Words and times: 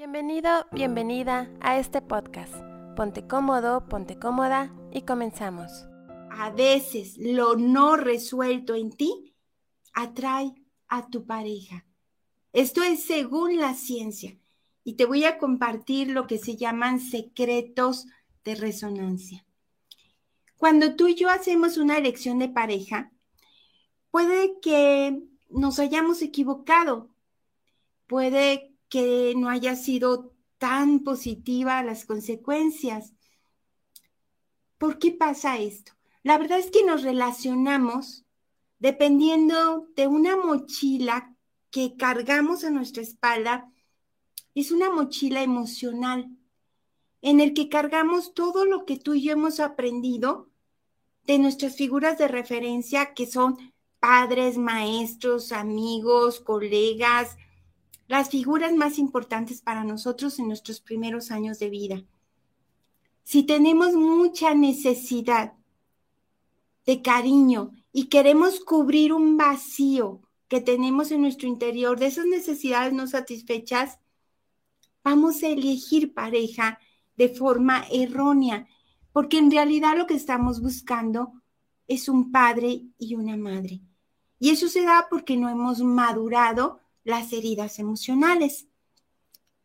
Bienvenido, 0.00 0.66
bienvenida 0.72 1.50
a 1.60 1.78
este 1.78 2.00
podcast. 2.00 2.54
Ponte 2.96 3.26
cómodo, 3.26 3.86
ponte 3.86 4.18
cómoda 4.18 4.74
y 4.90 5.02
comenzamos. 5.02 5.70
A 6.30 6.48
veces 6.48 7.18
lo 7.18 7.56
no 7.56 7.96
resuelto 7.96 8.74
en 8.74 8.92
ti 8.92 9.34
atrae 9.92 10.54
a 10.88 11.10
tu 11.10 11.26
pareja. 11.26 11.84
Esto 12.54 12.82
es 12.82 13.04
según 13.04 13.58
la 13.58 13.74
ciencia 13.74 14.38
y 14.84 14.94
te 14.94 15.04
voy 15.04 15.24
a 15.24 15.36
compartir 15.36 16.08
lo 16.08 16.26
que 16.26 16.38
se 16.38 16.56
llaman 16.56 16.98
secretos 16.98 18.06
de 18.42 18.54
resonancia. 18.54 19.44
Cuando 20.56 20.96
tú 20.96 21.08
y 21.08 21.14
yo 21.14 21.28
hacemos 21.28 21.76
una 21.76 21.98
elección 21.98 22.38
de 22.38 22.48
pareja, 22.48 23.12
puede 24.10 24.60
que 24.62 25.22
nos 25.50 25.78
hayamos 25.78 26.22
equivocado, 26.22 27.10
puede 28.06 28.69
que 28.90 29.32
no 29.36 29.48
haya 29.48 29.76
sido 29.76 30.34
tan 30.58 31.00
positiva 31.00 31.82
las 31.82 32.04
consecuencias. 32.04 33.14
¿Por 34.76 34.98
qué 34.98 35.12
pasa 35.12 35.58
esto? 35.58 35.92
La 36.22 36.36
verdad 36.36 36.58
es 36.58 36.70
que 36.70 36.84
nos 36.84 37.02
relacionamos 37.02 38.26
dependiendo 38.78 39.88
de 39.96 40.06
una 40.06 40.36
mochila 40.36 41.34
que 41.70 41.96
cargamos 41.96 42.64
a 42.64 42.70
nuestra 42.70 43.02
espalda. 43.02 43.72
Es 44.54 44.70
una 44.70 44.90
mochila 44.90 45.42
emocional 45.42 46.28
en 47.22 47.40
el 47.40 47.54
que 47.54 47.68
cargamos 47.68 48.34
todo 48.34 48.64
lo 48.64 48.84
que 48.84 48.98
tú 48.98 49.14
y 49.14 49.22
yo 49.22 49.32
hemos 49.32 49.60
aprendido 49.60 50.50
de 51.24 51.38
nuestras 51.38 51.76
figuras 51.76 52.18
de 52.18 52.28
referencia 52.28 53.14
que 53.14 53.26
son 53.26 53.56
padres, 54.00 54.56
maestros, 54.56 55.52
amigos, 55.52 56.40
colegas, 56.40 57.36
las 58.10 58.28
figuras 58.28 58.74
más 58.74 58.98
importantes 58.98 59.62
para 59.62 59.84
nosotros 59.84 60.40
en 60.40 60.48
nuestros 60.48 60.80
primeros 60.80 61.30
años 61.30 61.60
de 61.60 61.70
vida. 61.70 62.02
Si 63.22 63.44
tenemos 63.44 63.94
mucha 63.94 64.52
necesidad 64.52 65.52
de 66.86 67.02
cariño 67.02 67.70
y 67.92 68.08
queremos 68.08 68.58
cubrir 68.58 69.12
un 69.12 69.36
vacío 69.36 70.22
que 70.48 70.60
tenemos 70.60 71.12
en 71.12 71.20
nuestro 71.20 71.46
interior 71.46 72.00
de 72.00 72.06
esas 72.06 72.26
necesidades 72.26 72.92
no 72.92 73.06
satisfechas, 73.06 74.00
vamos 75.04 75.44
a 75.44 75.46
elegir 75.46 76.12
pareja 76.12 76.80
de 77.16 77.28
forma 77.28 77.84
errónea, 77.92 78.66
porque 79.12 79.38
en 79.38 79.52
realidad 79.52 79.96
lo 79.96 80.08
que 80.08 80.14
estamos 80.14 80.60
buscando 80.60 81.32
es 81.86 82.08
un 82.08 82.32
padre 82.32 82.82
y 82.98 83.14
una 83.14 83.36
madre. 83.36 83.82
Y 84.40 84.50
eso 84.50 84.66
se 84.66 84.82
da 84.82 85.06
porque 85.08 85.36
no 85.36 85.48
hemos 85.48 85.78
madurado 85.78 86.80
las 87.04 87.32
heridas 87.32 87.78
emocionales. 87.78 88.66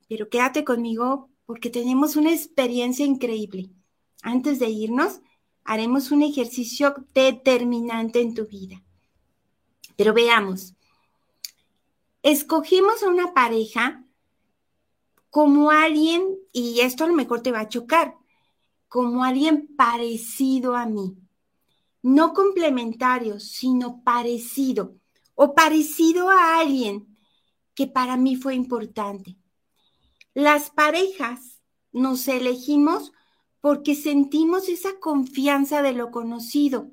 Pero 0.07 0.29
quédate 0.29 0.63
conmigo 0.63 1.29
porque 1.45 1.69
tenemos 1.69 2.15
una 2.15 2.31
experiencia 2.31 3.05
increíble. 3.05 3.69
Antes 4.21 4.59
de 4.59 4.69
irnos, 4.69 5.21
haremos 5.63 6.11
un 6.11 6.23
ejercicio 6.23 6.95
determinante 7.13 8.21
en 8.21 8.33
tu 8.33 8.45
vida. 8.45 8.81
Pero 9.95 10.13
veamos, 10.13 10.73
escogimos 12.21 13.03
a 13.03 13.09
una 13.09 13.33
pareja 13.33 14.03
como 15.29 15.69
alguien, 15.69 16.37
y 16.53 16.79
esto 16.79 17.03
a 17.03 17.07
lo 17.07 17.13
mejor 17.13 17.41
te 17.41 17.51
va 17.51 17.61
a 17.61 17.69
chocar, 17.69 18.15
como 18.87 19.23
alguien 19.23 19.67
parecido 19.75 20.75
a 20.75 20.85
mí. 20.85 21.17
No 22.01 22.33
complementario, 22.33 23.39
sino 23.39 24.01
parecido, 24.03 24.95
o 25.33 25.53
parecido 25.53 26.29
a 26.29 26.59
alguien 26.59 27.14
que 27.75 27.87
para 27.87 28.17
mí 28.17 28.35
fue 28.35 28.55
importante. 28.55 29.37
Las 30.33 30.71
parejas 30.71 31.61
nos 31.91 32.27
elegimos 32.27 33.11
porque 33.61 33.95
sentimos 33.95 34.69
esa 34.69 34.99
confianza 34.99 35.81
de 35.81 35.93
lo 35.93 36.11
conocido. 36.11 36.91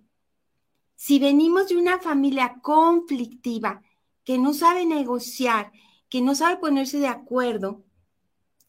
Si 0.97 1.19
venimos 1.19 1.69
de 1.69 1.76
una 1.76 1.98
familia 1.98 2.60
conflictiva, 2.62 3.82
que 4.25 4.38
no 4.38 4.54
sabe 4.54 4.87
negociar, 4.87 5.72
que 6.09 6.20
no 6.20 6.34
sabe 6.34 6.59
ponerse 6.59 6.99
de 6.99 7.09
acuerdo, 7.09 7.84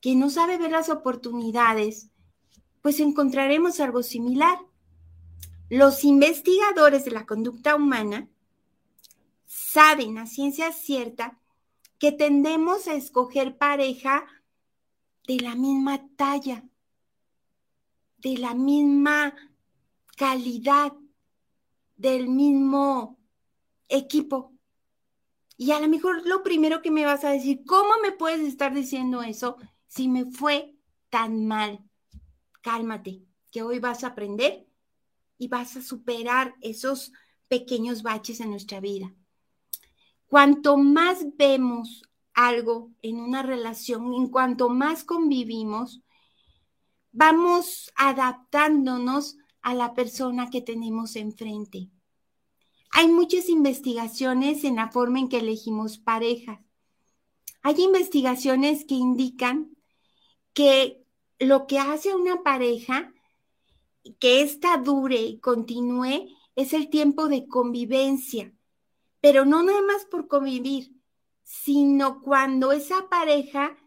que 0.02 0.16
no 0.16 0.30
sabe 0.30 0.58
ver 0.58 0.72
las 0.72 0.90
oportunidades, 0.90 2.10
pues 2.82 3.00
encontraremos 3.00 3.80
algo 3.80 4.04
similar. 4.04 4.58
Los 5.70 6.04
investigadores 6.04 7.06
de 7.06 7.12
la 7.12 7.26
conducta 7.26 7.76
humana 7.76 8.28
saben 9.46 10.18
a 10.18 10.26
ciencia 10.26 10.72
cierta 10.72 11.40
que 12.04 12.12
tendemos 12.12 12.90
a 12.90 12.96
escoger 12.96 13.58
pareja 13.58 14.26
de 15.26 15.38
la 15.38 15.56
misma 15.56 16.06
talla, 16.18 16.68
de 18.18 18.38
la 18.40 18.54
misma 18.54 19.34
calidad, 20.18 20.92
del 21.96 22.28
mismo 22.28 23.18
equipo. 23.88 24.54
Y 25.56 25.72
a 25.72 25.80
lo 25.80 25.88
mejor 25.88 26.28
lo 26.28 26.44
primero 26.44 26.82
que 26.82 26.92
me 26.92 27.06
vas 27.06 27.24
a 27.24 27.30
decir, 27.30 27.64
¿cómo 27.66 27.94
me 28.02 28.12
puedes 28.12 28.42
estar 28.42 28.74
diciendo 28.74 29.24
eso 29.24 29.56
si 29.88 30.10
me 30.10 30.26
fue 30.26 30.76
tan 31.10 31.46
mal? 31.48 31.90
Cálmate, 32.62 33.24
que 33.50 33.62
hoy 33.62 33.80
vas 33.80 34.04
a 34.04 34.08
aprender 34.08 34.68
y 35.38 35.48
vas 35.48 35.78
a 35.78 35.82
superar 35.82 36.54
esos 36.60 37.14
pequeños 37.48 38.04
baches 38.04 38.42
en 38.42 38.50
nuestra 38.50 38.82
vida. 38.82 39.16
Cuanto 40.34 40.78
más 40.78 41.28
vemos 41.38 42.02
algo 42.34 42.90
en 43.04 43.20
una 43.20 43.44
relación, 43.44 44.16
en 44.16 44.30
cuanto 44.30 44.68
más 44.68 45.04
convivimos, 45.04 46.02
vamos 47.12 47.94
adaptándonos 47.96 49.38
a 49.62 49.76
la 49.76 49.94
persona 49.94 50.50
que 50.50 50.60
tenemos 50.60 51.18
enfrente. 51.18 51.92
Hay 52.94 53.10
muchas 53.10 53.48
investigaciones 53.48 54.64
en 54.64 54.78
la 54.78 54.90
forma 54.90 55.20
en 55.20 55.30
que 55.30 55.38
elegimos 55.38 56.00
parejas. 56.00 56.60
Hay 57.62 57.80
investigaciones 57.84 58.86
que 58.86 58.96
indican 58.96 59.78
que 60.56 61.06
lo 61.38 61.68
que 61.68 61.78
hace 61.78 62.10
a 62.10 62.16
una 62.16 62.42
pareja 62.42 63.14
que 64.20 64.42
ésta 64.42 64.78
dure 64.78 65.22
y 65.22 65.40
continúe 65.40 66.36
es 66.56 66.74
el 66.74 66.90
tiempo 66.90 67.28
de 67.28 67.46
convivencia 67.46 68.52
pero 69.24 69.46
no 69.46 69.64
nada 69.64 69.82
más 69.82 70.04
por 70.04 70.28
convivir, 70.28 70.98
sino 71.44 72.22
cuando 72.22 72.74
esa 72.74 73.08
pareja 73.08 73.78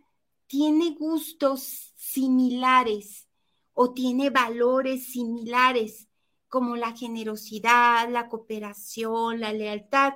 tiene 0.47 0.93
gustos 0.99 1.93
similares 1.95 3.29
o 3.75 3.93
tiene 3.93 4.31
valores 4.31 5.13
similares, 5.13 6.09
como 6.49 6.75
la 6.75 6.97
generosidad, 6.97 8.09
la 8.09 8.31
cooperación, 8.31 9.41
la 9.41 9.53
lealtad. 9.53 10.15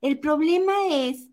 El 0.00 0.20
problema 0.20 0.72
es 0.88 1.28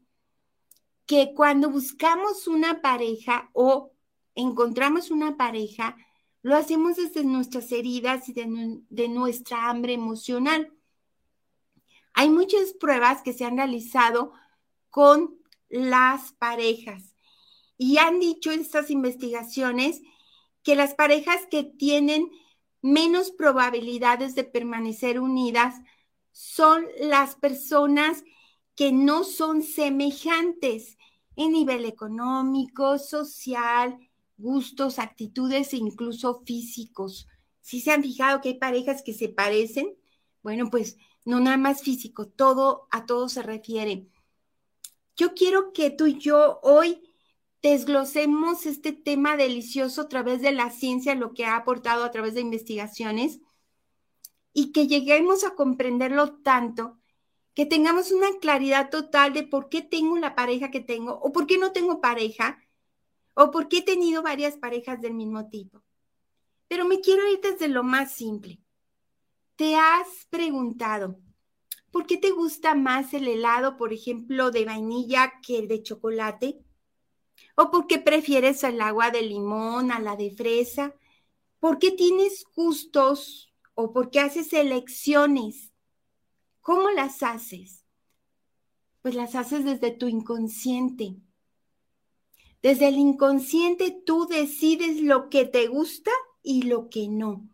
que 1.06 1.36
cuando 1.36 1.70
buscamos 1.70 2.48
una 2.48 2.82
pareja 2.82 3.52
o 3.54 3.92
encontramos 4.34 5.12
una 5.12 5.38
pareja, 5.38 5.96
lo 6.42 6.56
hacemos 6.56 6.96
desde 6.96 7.24
nuestras 7.24 7.72
heridas 7.72 8.28
y 8.30 8.34
de, 8.34 8.82
de 8.90 9.10
nuestra 9.10 9.70
hambre 9.70 9.94
emocional. 9.94 10.74
Hay 12.20 12.30
muchas 12.30 12.74
pruebas 12.74 13.22
que 13.22 13.32
se 13.32 13.46
han 13.46 13.56
realizado 13.56 14.34
con 14.90 15.40
las 15.70 16.34
parejas 16.34 17.16
y 17.78 17.98
han 17.98 18.20
dicho 18.20 18.52
en 18.52 18.60
estas 18.60 18.90
investigaciones 18.92 20.02
que 20.62 20.76
las 20.76 20.96
parejas 20.96 21.48
que 21.50 21.64
tienen 21.64 22.30
menos 22.82 23.32
probabilidades 23.32 24.36
de 24.36 24.44
permanecer 24.44 25.22
unidas 25.22 25.76
son 26.34 26.86
las 27.00 27.36
personas 27.36 28.26
que 28.76 28.92
no 28.92 29.24
son 29.24 29.64
semejantes 29.64 30.98
en 31.38 31.54
nivel 31.54 31.86
económico, 31.86 33.00
social, 33.00 33.98
gustos, 34.36 35.00
actitudes 35.00 35.72
e 35.72 35.78
incluso 35.78 36.44
físicos. 36.46 37.30
Si 37.62 37.80
se 37.80 37.92
han 37.92 38.04
fijado 38.04 38.42
que 38.42 38.50
hay 38.50 38.60
parejas 38.60 39.04
que 39.04 39.14
se 39.14 39.30
parecen, 39.30 39.96
bueno, 40.44 40.70
pues 40.70 40.98
no 41.26 41.40
nada 41.40 41.58
más 41.58 41.82
físico, 41.82 42.28
todo 42.28 42.88
a 42.92 43.06
todo 43.06 43.30
se 43.30 43.44
refiere. 43.44 44.08
Yo 45.16 45.34
quiero 45.34 45.74
que 45.74 45.90
tú 45.90 46.08
y 46.08 46.18
yo 46.18 46.60
hoy 46.64 47.02
desglosemos 47.62 48.66
este 48.66 48.94
tema 48.94 49.36
delicioso 49.36 50.02
a 50.02 50.10
través 50.10 50.42
de 50.42 50.52
la 50.52 50.72
ciencia, 50.72 51.16
lo 51.16 51.34
que 51.34 51.46
ha 51.46 51.58
aportado 51.58 52.04
a 52.04 52.12
través 52.12 52.34
de 52.34 52.42
investigaciones, 52.42 53.40
y 54.54 54.72
que 54.72 54.88
lleguemos 54.88 55.44
a 55.44 55.56
comprenderlo 55.56 56.38
tanto 56.42 56.98
que 57.54 57.66
tengamos 57.66 58.12
una 58.12 58.30
claridad 58.40 58.90
total 58.90 59.34
de 59.34 59.44
por 59.44 59.70
qué 59.70 59.82
tengo 59.82 60.18
la 60.18 60.36
pareja 60.36 60.72
que 60.72 60.80
tengo 60.80 61.20
o 61.20 61.32
por 61.32 61.46
qué 61.46 61.58
no 61.58 61.72
tengo 61.72 62.00
pareja 62.00 62.58
o 63.34 63.52
por 63.52 63.68
qué 63.68 63.80
he 63.80 63.82
tenido 63.82 64.22
varias 64.22 64.58
parejas 64.58 65.02
del 65.02 65.14
mismo 65.14 65.50
tipo. 65.50 65.84
Pero 66.68 66.86
me 66.86 67.02
quiero 67.02 67.28
ir 67.32 67.42
desde 67.42 67.68
lo 67.68 67.84
más 67.84 68.14
simple. 68.14 68.60
¿Te 69.60 69.76
has 69.76 70.26
preguntado 70.30 71.20
por 71.92 72.06
qué 72.06 72.16
te 72.16 72.32
gusta 72.32 72.76
más 72.76 73.14
el 73.14 73.28
helado, 73.28 73.76
por 73.76 73.92
ejemplo, 73.92 74.52
de 74.52 74.64
vainilla 74.64 75.34
que 75.46 75.60
el 75.60 75.68
de 75.68 75.84
chocolate? 75.84 76.64
¿O 77.58 77.70
por 77.70 77.86
qué 77.86 78.00
prefieres 78.00 78.64
el 78.64 78.80
agua 78.80 79.12
de 79.12 79.22
limón 79.22 79.92
a 79.92 80.00
la 80.00 80.16
de 80.16 80.32
fresa? 80.32 80.96
¿Por 81.60 81.78
qué 81.78 81.92
tienes 81.92 82.46
gustos 82.56 83.54
o 83.74 83.92
por 83.92 84.12
qué 84.12 84.22
haces 84.22 84.54
elecciones? 84.54 85.74
¿Cómo 86.62 86.90
las 86.92 87.22
haces? 87.22 87.84
Pues 89.02 89.14
las 89.14 89.36
haces 89.36 89.66
desde 89.66 89.92
tu 89.92 90.08
inconsciente. 90.08 91.18
Desde 92.62 92.88
el 92.88 92.96
inconsciente 92.96 93.92
tú 94.06 94.26
decides 94.26 95.02
lo 95.02 95.30
que 95.30 95.44
te 95.44 95.68
gusta 95.68 96.12
y 96.42 96.62
lo 96.62 96.90
que 96.90 97.10
no. 97.10 97.50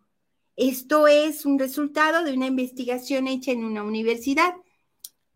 Esto 0.56 1.06
es 1.06 1.44
un 1.44 1.58
resultado 1.58 2.24
de 2.24 2.32
una 2.32 2.46
investigación 2.46 3.28
hecha 3.28 3.52
en 3.52 3.64
una 3.64 3.82
universidad. 3.82 4.54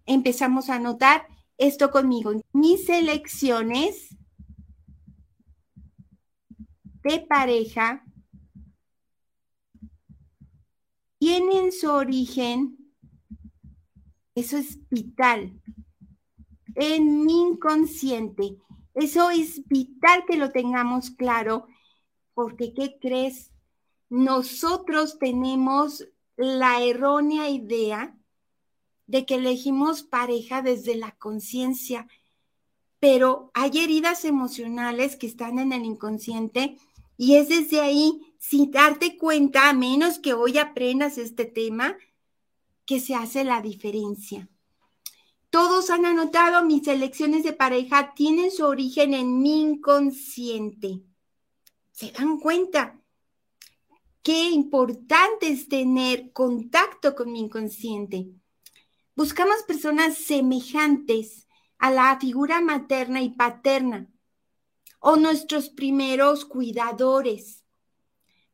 Empezamos 0.06 0.70
a 0.70 0.78
notar 0.78 1.26
esto 1.58 1.90
conmigo. 1.90 2.32
Mis 2.52 2.88
elecciones 2.88 4.16
de 7.02 7.20
pareja 7.20 8.02
tienen 11.18 11.70
su 11.70 11.90
origen, 11.90 12.78
eso 14.34 14.56
es 14.56 14.78
vital, 14.88 15.60
en 16.76 17.26
mi 17.26 17.42
inconsciente. 17.42 18.56
Eso 18.94 19.30
es 19.30 19.66
vital 19.66 20.24
que 20.26 20.38
lo 20.38 20.50
tengamos 20.50 21.10
claro, 21.10 21.66
porque 22.32 22.72
¿qué 22.72 22.96
crees? 22.98 23.50
Nosotros 24.10 25.18
tenemos 25.18 26.04
la 26.36 26.82
errónea 26.82 27.48
idea 27.48 28.18
de 29.06 29.24
que 29.24 29.36
elegimos 29.36 30.02
pareja 30.02 30.62
desde 30.62 30.96
la 30.96 31.12
conciencia, 31.12 32.08
pero 32.98 33.50
hay 33.54 33.78
heridas 33.78 34.24
emocionales 34.24 35.16
que 35.16 35.26
están 35.26 35.58
en 35.58 35.72
el 35.72 35.84
inconsciente 35.84 36.76
y 37.16 37.36
es 37.36 37.48
desde 37.48 37.80
ahí, 37.80 38.34
sin 38.38 38.70
darte 38.70 39.16
cuenta, 39.16 39.68
a 39.68 39.74
menos 39.74 40.18
que 40.18 40.34
hoy 40.34 40.58
aprendas 40.58 41.16
este 41.16 41.44
tema, 41.44 41.96
que 42.86 42.98
se 42.98 43.14
hace 43.14 43.44
la 43.44 43.62
diferencia. 43.62 44.48
Todos 45.50 45.90
han 45.90 46.06
anotado 46.06 46.64
mis 46.64 46.86
elecciones 46.88 47.44
de 47.44 47.52
pareja 47.52 48.14
tienen 48.14 48.50
su 48.50 48.64
origen 48.64 49.14
en 49.14 49.40
mi 49.40 49.60
inconsciente. 49.60 51.02
¿Se 51.92 52.10
dan 52.12 52.38
cuenta? 52.38 52.99
Qué 54.30 54.48
importante 54.50 55.48
es 55.48 55.68
tener 55.68 56.30
contacto 56.30 57.16
con 57.16 57.32
mi 57.32 57.40
inconsciente. 57.40 58.30
Buscamos 59.16 59.64
personas 59.66 60.18
semejantes 60.18 61.48
a 61.78 61.90
la 61.90 62.16
figura 62.20 62.60
materna 62.60 63.22
y 63.22 63.30
paterna 63.30 64.08
o 65.00 65.16
nuestros 65.16 65.68
primeros 65.68 66.44
cuidadores. 66.44 67.64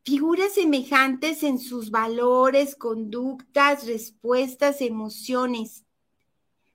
Figuras 0.02 0.55
semejantes 0.55 1.43
en 1.43 1.58
sus 1.58 1.90
valores, 1.90 2.75
conductas, 2.75 3.87
respuestas, 3.87 4.81
emociones. 4.81 5.84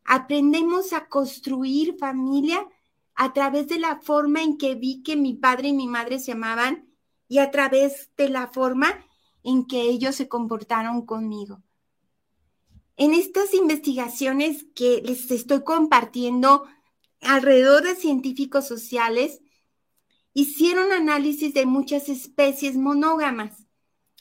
Aprendemos 0.06 0.94
a 0.94 1.08
construir 1.08 1.98
familia 1.98 2.70
a 3.16 3.34
través 3.34 3.68
de 3.68 3.80
la 3.80 4.00
forma 4.00 4.44
en 4.44 4.60
que 4.60 4.76
vi 4.76 5.02
que 5.02 5.16
mi 5.16 5.34
padre 5.34 5.70
y 5.70 5.74
mi 5.74 5.88
madre 5.88 6.20
se 6.20 6.34
amaban 6.34 6.91
y 7.32 7.38
a 7.38 7.50
través 7.50 8.10
de 8.18 8.28
la 8.28 8.48
forma 8.48 9.06
en 9.46 9.66
que 9.66 9.84
ellos 9.84 10.18
se 10.18 10.28
comportaron 10.28 11.06
conmigo. 11.06 11.64
En 12.98 13.14
estas 13.14 13.54
investigaciones 13.54 14.66
que 14.76 15.02
les 15.02 15.32
estoy 15.32 15.64
compartiendo 15.64 16.66
alrededor 17.22 17.84
de 17.84 17.96
científicos 17.96 18.68
sociales, 18.68 19.40
hicieron 20.34 20.92
análisis 20.92 21.54
de 21.54 21.66
muchas 21.66 22.10
especies 22.10 22.76
monógamas, 22.76 23.66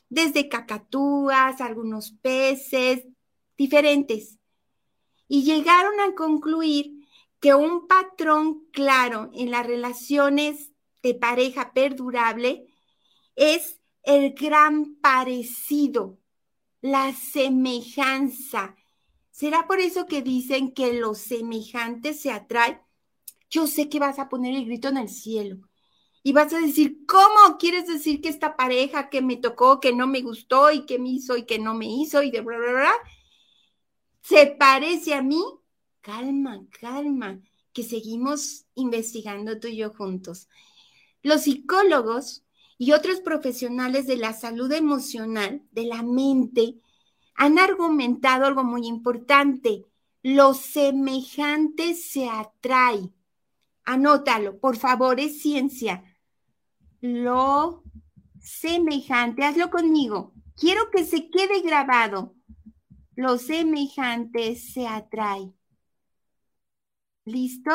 desde 0.09 0.49
cacatúas, 0.49 1.61
algunos 1.61 2.13
peces, 2.13 3.03
diferentes, 3.59 4.39
y 5.27 5.43
llegaron 5.43 5.99
a 5.99 6.15
concluir 6.15 7.09
que 7.41 7.57
un 7.57 7.89
patrón 7.89 8.69
claro 8.71 9.33
en 9.35 9.51
las 9.51 9.67
relaciones 9.67 10.71
de 11.03 11.15
pareja 11.15 11.73
perdurable 11.73 12.70
es 13.37 13.81
el 14.03 14.35
gran 14.35 14.97
parecido, 14.97 16.19
la 16.81 17.13
semejanza. 17.15 18.77
¿Será 19.31 19.67
por 19.67 19.81
eso 19.81 20.07
que 20.07 20.23
dicen 20.23 20.73
que 20.73 20.93
los 20.95 21.19
semejantes 21.19 22.21
se 22.21 22.31
atraen? 22.31 22.81
Yo 23.51 23.67
sé 23.67 23.89
que 23.89 23.99
vas 23.99 24.19
a 24.19 24.29
poner 24.29 24.55
el 24.55 24.67
grito 24.67 24.89
en 24.89 24.97
el 24.97 25.09
cielo 25.09 25.59
y 26.23 26.33
vas 26.33 26.53
a 26.53 26.61
decir, 26.61 27.07
¿cómo 27.07 27.57
quieres 27.59 27.87
decir 27.87 28.21
que 28.21 28.29
esta 28.29 28.57
pareja 28.57 29.09
que 29.09 29.23
me 29.23 29.37
tocó, 29.37 29.81
que 29.81 29.95
no 29.95 30.07
me 30.07 30.21
gustó 30.21 30.71
y 30.71 30.85
que 30.85 30.99
me 30.99 31.09
hizo 31.09 31.37
y 31.37 31.45
que 31.45 31.59
no 31.59 31.75
me 31.75 31.87
hizo 31.87 32.23
y 32.23 32.31
de 32.31 32.43
bla, 32.43 32.59
bla, 32.59 32.73
bla, 32.73 32.93
se 34.23 34.47
parece 34.47 35.15
a 35.15 35.23
mí? 35.23 35.43
Calma, 36.01 36.67
calma, 36.81 37.41
que 37.73 37.83
seguimos 37.83 38.67
investigando 38.75 39.59
tú 39.59 39.69
y 39.69 39.77
yo 39.77 39.91
juntos. 39.91 40.49
Los 41.23 41.43
psicólogos 41.43 42.45
y 42.81 42.93
otros 42.93 43.21
profesionales 43.21 44.09
de 44.09 44.17
la 44.17 44.33
salud 44.33 44.73
emocional, 44.73 45.63
de 45.71 45.85
la 45.85 46.03
mente, 46.03 46.81
han 47.37 47.61
argumentado 47.61 48.47
algo 48.47 48.65
muy 48.65 48.89
importante. 48.89 49.85
Lo 50.23 50.55
semejante 50.55 51.95
se 51.95 52.29
atrae. 52.29 53.13
Anótalo, 53.85 54.59
por 54.59 54.77
favor, 54.77 55.21
es 55.21 55.41
ciencia 55.41 56.03
lo 57.01 57.83
semejante, 58.41 59.45
hazlo 59.45 59.71
conmigo. 59.71 60.35
Quiero 60.57 60.91
que 60.91 61.05
se 61.05 61.31
quede 61.31 61.61
grabado. 61.63 62.35
Lo 63.15 63.39
semejante 63.39 64.55
se 64.57 64.87
atrae. 64.87 65.53
¿Listo? 67.25 67.73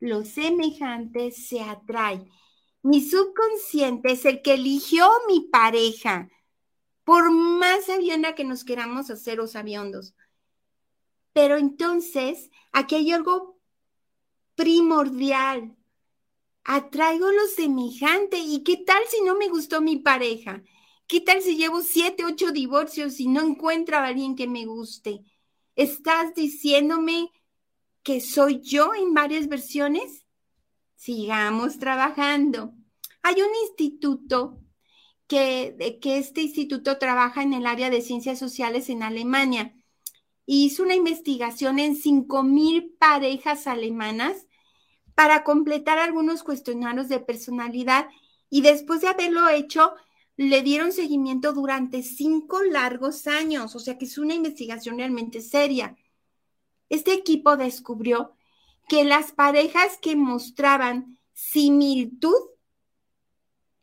Lo 0.00 0.24
semejante 0.24 1.30
se 1.30 1.60
atrae. 1.60 2.24
Mi 2.82 3.02
subconsciente 3.02 4.12
es 4.12 4.24
el 4.24 4.42
que 4.42 4.54
eligió 4.54 5.08
mi 5.28 5.40
pareja, 5.40 6.30
por 7.04 7.30
más 7.30 7.86
sabienda 7.86 8.34
que 8.34 8.44
nos 8.44 8.64
queramos 8.64 9.10
hacer 9.10 9.40
o 9.40 9.46
sabiondos. 9.46 10.14
Pero 11.32 11.56
entonces, 11.56 12.50
aquí 12.72 12.94
hay 12.96 13.12
algo 13.12 13.58
primordial 14.54 15.76
atraigo 16.64 17.30
lo 17.30 17.46
semejante. 17.46 18.38
¿Y 18.38 18.62
qué 18.62 18.76
tal 18.76 19.02
si 19.08 19.22
no 19.22 19.36
me 19.36 19.48
gustó 19.48 19.80
mi 19.80 19.96
pareja? 19.96 20.62
¿Qué 21.06 21.20
tal 21.20 21.42
si 21.42 21.56
llevo 21.56 21.82
siete, 21.82 22.24
ocho 22.24 22.52
divorcios 22.52 23.18
y 23.20 23.26
no 23.26 23.42
encuentro 23.42 23.96
a 23.96 24.06
alguien 24.06 24.36
que 24.36 24.46
me 24.46 24.66
guste? 24.66 25.24
¿Estás 25.74 26.34
diciéndome 26.34 27.30
que 28.02 28.20
soy 28.20 28.60
yo 28.60 28.94
en 28.94 29.14
varias 29.14 29.48
versiones? 29.48 30.24
Sigamos 30.94 31.78
trabajando. 31.78 32.74
Hay 33.22 33.42
un 33.42 33.50
instituto 33.68 34.60
que, 35.26 35.76
este 36.02 36.42
instituto 36.42 36.98
trabaja 36.98 37.42
en 37.42 37.54
el 37.54 37.66
área 37.66 37.88
de 37.88 38.02
ciencias 38.02 38.38
sociales 38.38 38.88
en 38.90 39.02
Alemania. 39.02 39.74
Hizo 40.44 40.82
una 40.82 40.96
investigación 40.96 41.78
en 41.78 41.94
cinco 41.94 42.42
mil 42.42 42.96
parejas 42.98 43.68
alemanas 43.68 44.48
para 45.14 45.44
completar 45.44 45.98
algunos 45.98 46.42
cuestionarios 46.42 47.08
de 47.08 47.20
personalidad 47.20 48.08
y 48.48 48.62
después 48.62 49.02
de 49.02 49.08
haberlo 49.08 49.48
hecho, 49.48 49.94
le 50.36 50.62
dieron 50.62 50.90
seguimiento 50.90 51.52
durante 51.52 52.02
cinco 52.02 52.62
largos 52.62 53.26
años, 53.26 53.76
o 53.76 53.78
sea 53.78 53.98
que 53.98 54.06
es 54.06 54.18
una 54.18 54.34
investigación 54.34 54.96
realmente 54.96 55.42
seria. 55.42 55.96
Este 56.88 57.12
equipo 57.12 57.56
descubrió 57.56 58.32
que 58.88 59.04
las 59.04 59.30
parejas 59.30 59.98
que 60.02 60.16
mostraban 60.16 61.18
similitud 61.32 62.49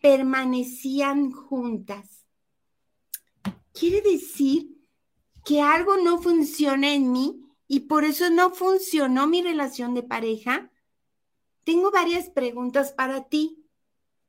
permanecían 0.01 1.31
juntas. 1.31 2.25
Quiere 3.73 4.01
decir 4.01 4.77
que 5.45 5.61
algo 5.61 5.97
no 5.97 6.21
funciona 6.21 6.93
en 6.93 7.11
mí 7.11 7.41
y 7.67 7.81
por 7.81 8.03
eso 8.03 8.29
no 8.29 8.51
funcionó 8.51 9.27
mi 9.27 9.41
relación 9.41 9.93
de 9.93 10.03
pareja. 10.03 10.71
Tengo 11.63 11.91
varias 11.91 12.29
preguntas 12.29 12.91
para 12.93 13.27
ti. 13.27 13.63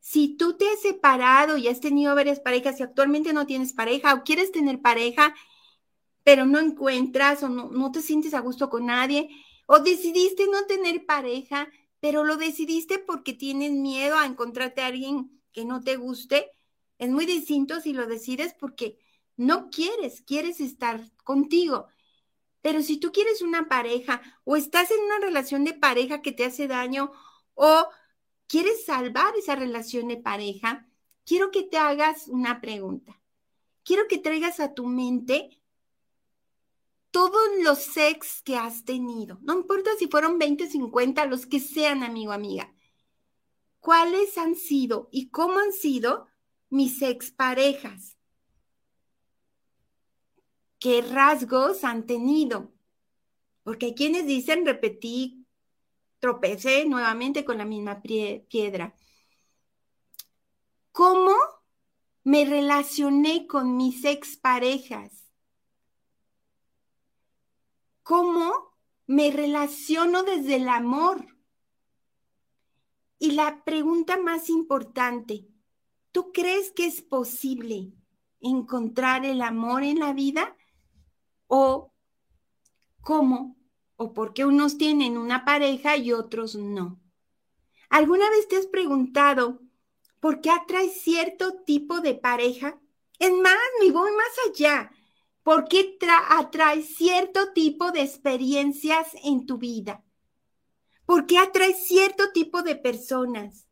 Si 0.00 0.36
tú 0.36 0.56
te 0.56 0.68
has 0.68 0.80
separado 0.80 1.56
y 1.56 1.68
has 1.68 1.80
tenido 1.80 2.14
varias 2.14 2.40
parejas 2.40 2.78
y 2.78 2.82
actualmente 2.82 3.32
no 3.32 3.46
tienes 3.46 3.72
pareja 3.72 4.14
o 4.14 4.22
quieres 4.22 4.52
tener 4.52 4.80
pareja, 4.80 5.34
pero 6.24 6.44
no 6.46 6.58
encuentras 6.58 7.42
o 7.42 7.48
no, 7.48 7.90
te 7.90 8.02
sientes 8.02 8.34
a 8.34 8.40
gusto 8.40 8.68
con 8.68 8.86
nadie, 8.86 9.30
o 9.66 9.80
decidiste 9.80 10.46
no 10.46 10.66
tener 10.66 11.06
pareja, 11.06 11.68
pero 12.00 12.24
lo 12.24 12.36
decidiste 12.36 12.98
porque 12.98 13.32
tienes 13.32 13.72
miedo 13.72 14.16
a 14.16 14.26
encontrarte 14.26 14.82
a 14.82 14.86
alguien 14.86 15.37
que 15.58 15.64
no 15.64 15.82
te 15.82 15.96
guste, 15.96 16.52
es 16.98 17.10
muy 17.10 17.26
distinto 17.26 17.80
si 17.80 17.92
lo 17.92 18.06
decides 18.06 18.54
porque 18.60 18.96
no 19.36 19.70
quieres, 19.70 20.22
quieres 20.22 20.60
estar 20.60 21.00
contigo. 21.24 21.88
Pero 22.62 22.80
si 22.80 22.98
tú 22.98 23.10
quieres 23.10 23.42
una 23.42 23.68
pareja 23.68 24.22
o 24.44 24.54
estás 24.54 24.92
en 24.92 25.00
una 25.00 25.18
relación 25.18 25.64
de 25.64 25.74
pareja 25.74 26.22
que 26.22 26.30
te 26.30 26.44
hace 26.44 26.68
daño 26.68 27.10
o 27.54 27.88
quieres 28.46 28.84
salvar 28.84 29.34
esa 29.36 29.56
relación 29.56 30.06
de 30.06 30.18
pareja, 30.18 30.86
quiero 31.24 31.50
que 31.50 31.64
te 31.64 31.76
hagas 31.76 32.28
una 32.28 32.60
pregunta. 32.60 33.20
Quiero 33.82 34.06
que 34.06 34.18
traigas 34.18 34.60
a 34.60 34.74
tu 34.74 34.86
mente 34.86 35.60
todos 37.10 37.48
los 37.64 37.80
sex 37.80 38.42
que 38.44 38.56
has 38.56 38.84
tenido. 38.84 39.40
No 39.42 39.54
importa 39.54 39.90
si 39.98 40.06
fueron 40.06 40.38
20, 40.38 40.68
50, 40.70 41.26
los 41.26 41.46
que 41.46 41.58
sean, 41.58 42.04
amigo, 42.04 42.30
amiga. 42.30 42.72
¿Cuáles 43.80 44.36
han 44.38 44.54
sido 44.54 45.08
y 45.12 45.30
cómo 45.30 45.58
han 45.58 45.72
sido 45.72 46.26
mis 46.68 47.02
exparejas? 47.02 48.16
¿Qué 50.78 51.02
rasgos 51.02 51.84
han 51.84 52.06
tenido? 52.06 52.72
Porque 53.62 53.86
hay 53.86 53.94
quienes 53.94 54.26
dicen 54.26 54.64
repetí, 54.64 55.46
tropecé 56.20 56.84
nuevamente 56.86 57.44
con 57.44 57.58
la 57.58 57.64
misma 57.64 58.02
piedra. 58.02 58.94
¿Cómo 60.92 61.34
me 62.24 62.44
relacioné 62.44 63.46
con 63.46 63.76
mis 63.76 64.04
exparejas? 64.04 65.28
¿Cómo 68.02 68.74
me 69.06 69.30
relaciono 69.30 70.22
desde 70.22 70.56
el 70.56 70.68
amor? 70.68 71.37
Y 73.18 73.32
la 73.32 73.64
pregunta 73.64 74.18
más 74.18 74.48
importante, 74.48 75.48
¿tú 76.12 76.32
crees 76.32 76.70
que 76.70 76.86
es 76.86 77.02
posible 77.02 77.92
encontrar 78.40 79.24
el 79.24 79.42
amor 79.42 79.82
en 79.82 79.98
la 79.98 80.12
vida? 80.12 80.56
¿O 81.46 81.92
cómo 83.00 83.58
o 83.96 84.12
por 84.14 84.32
qué 84.32 84.44
unos 84.44 84.78
tienen 84.78 85.18
una 85.18 85.44
pareja 85.44 85.96
y 85.96 86.12
otros 86.12 86.54
no. 86.54 87.00
¿Alguna 87.90 88.30
vez 88.30 88.46
te 88.46 88.56
has 88.56 88.66
preguntado 88.66 89.60
por 90.20 90.40
qué 90.40 90.50
atrae 90.50 90.88
cierto 90.88 91.62
tipo 91.64 92.00
de 92.00 92.14
pareja? 92.14 92.78
Es 93.18 93.32
más, 93.32 93.56
me 93.80 93.90
voy 93.90 94.10
más 94.12 94.28
allá. 94.48 94.92
¿Por 95.42 95.66
qué 95.68 95.98
atrae 96.28 96.82
cierto 96.82 97.52
tipo 97.52 97.90
de 97.90 98.02
experiencias 98.02 99.08
en 99.24 99.46
tu 99.46 99.58
vida? 99.58 100.04
¿Por 101.08 101.24
qué 101.24 101.38
atrae 101.38 101.72
cierto 101.72 102.32
tipo 102.32 102.60
de 102.60 102.76
personas? 102.76 103.66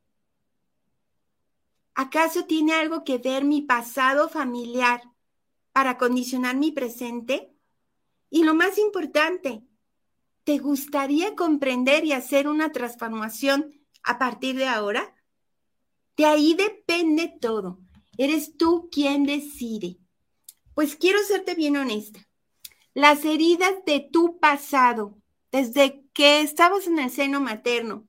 ¿Acaso 1.94 2.46
tiene 2.46 2.72
algo 2.72 3.04
que 3.04 3.18
ver 3.18 3.44
mi 3.44 3.60
pasado 3.60 4.30
familiar 4.30 5.02
para 5.72 5.98
condicionar 5.98 6.56
mi 6.56 6.72
presente? 6.72 7.52
Y 8.30 8.44
lo 8.44 8.54
más 8.54 8.78
importante, 8.78 9.66
¿Te 10.46 10.58
gustaría 10.58 11.34
comprender 11.34 12.04
y 12.04 12.12
hacer 12.12 12.46
una 12.46 12.70
transformación 12.70 13.84
a 14.04 14.16
partir 14.16 14.54
de 14.54 14.68
ahora? 14.68 15.16
De 16.16 16.24
ahí 16.24 16.54
depende 16.54 17.34
todo. 17.40 17.80
Eres 18.16 18.56
tú 18.56 18.88
quien 18.92 19.24
decide. 19.24 19.98
Pues 20.72 20.94
quiero 20.94 21.18
serte 21.24 21.56
bien 21.56 21.76
honesta. 21.76 22.28
Las 22.94 23.24
heridas 23.24 23.74
de 23.86 24.08
tu 24.12 24.38
pasado, 24.38 25.18
desde 25.50 26.05
que 26.16 26.40
estabas 26.40 26.86
en 26.86 26.98
el 26.98 27.10
seno 27.10 27.42
materno 27.42 28.08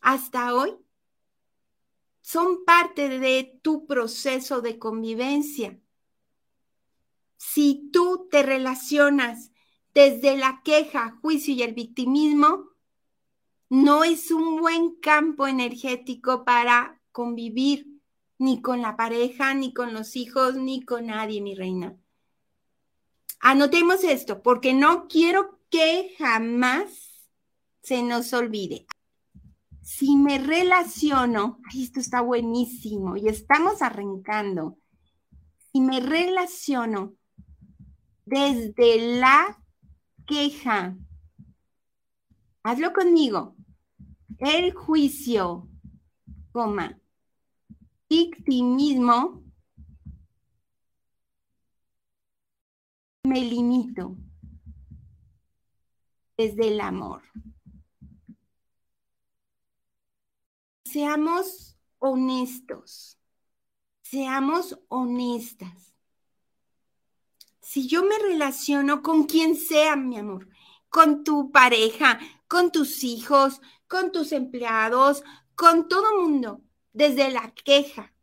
hasta 0.00 0.56
hoy, 0.56 0.74
son 2.20 2.64
parte 2.64 3.20
de 3.20 3.60
tu 3.62 3.86
proceso 3.86 4.60
de 4.60 4.80
convivencia. 4.80 5.78
Si 7.36 7.90
tú 7.92 8.26
te 8.28 8.42
relacionas 8.42 9.52
desde 9.94 10.36
la 10.36 10.62
queja, 10.64 11.16
juicio 11.22 11.54
y 11.54 11.62
el 11.62 11.74
victimismo, 11.74 12.70
no 13.68 14.02
es 14.02 14.32
un 14.32 14.56
buen 14.60 14.96
campo 14.96 15.46
energético 15.46 16.44
para 16.44 17.00
convivir 17.12 17.86
ni 18.38 18.60
con 18.60 18.82
la 18.82 18.96
pareja, 18.96 19.54
ni 19.54 19.72
con 19.72 19.94
los 19.94 20.16
hijos, 20.16 20.56
ni 20.56 20.84
con 20.84 21.06
nadie, 21.06 21.40
mi 21.40 21.54
reina. 21.54 21.96
Anotemos 23.38 24.02
esto, 24.02 24.42
porque 24.42 24.74
no 24.74 25.06
quiero 25.06 25.60
que 25.70 26.16
jamás 26.18 27.07
se 27.88 28.02
nos 28.02 28.34
olvide. 28.34 28.86
Si 29.80 30.14
me 30.14 30.36
relaciono, 30.36 31.58
esto 31.74 32.00
está 32.00 32.20
buenísimo 32.20 33.16
y 33.16 33.28
estamos 33.28 33.80
arrancando. 33.80 34.78
Si 35.72 35.80
me 35.80 36.00
relaciono 36.00 37.14
desde 38.26 39.18
la 39.18 39.64
queja. 40.26 40.98
Hazlo 42.62 42.92
conmigo. 42.92 43.56
El 44.36 44.74
juicio, 44.74 45.66
coma, 46.52 47.00
victimismo, 48.10 49.42
me 53.24 53.40
limito 53.40 54.14
desde 56.36 56.68
el 56.68 56.80
amor. 56.82 57.22
Seamos 60.90 61.76
honestos, 61.98 63.18
seamos 64.00 64.78
honestas. 64.88 65.92
Si 67.60 67.86
yo 67.86 68.04
me 68.04 68.18
relaciono 68.18 69.02
con 69.02 69.24
quien 69.24 69.54
sea, 69.54 69.96
mi 69.96 70.16
amor, 70.16 70.48
con 70.88 71.24
tu 71.24 71.50
pareja, 71.50 72.18
con 72.46 72.72
tus 72.72 73.04
hijos, 73.04 73.60
con 73.86 74.12
tus 74.12 74.32
empleados, 74.32 75.24
con 75.54 75.88
todo 75.88 76.22
mundo, 76.22 76.62
desde 76.94 77.30
la 77.32 77.52
queja, 77.52 78.14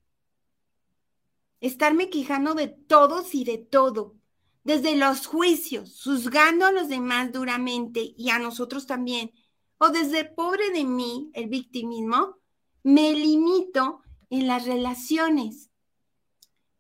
estarme 1.60 2.10
quejando 2.10 2.56
de 2.56 2.68
todos 2.68 3.36
y 3.36 3.44
de 3.44 3.60
todo, 3.60 4.16
desde 4.64 4.96
los 4.96 5.28
juicios, 5.28 6.02
juzgando 6.04 6.66
a 6.66 6.72
los 6.72 6.90
demás 6.90 7.32
duramente 7.32 8.16
y 8.18 8.32
a 8.32 8.40
nosotros 8.40 8.88
también, 8.88 9.32
o 9.78 9.90
desde 9.90 10.26
pobre 10.26 10.72
de 10.72 10.84
mí, 10.84 11.30
el 11.36 11.48
victimismo, 11.48 12.40
me 12.86 13.16
limito 13.16 14.04
en 14.30 14.46
las 14.46 14.68
relaciones. 14.68 15.72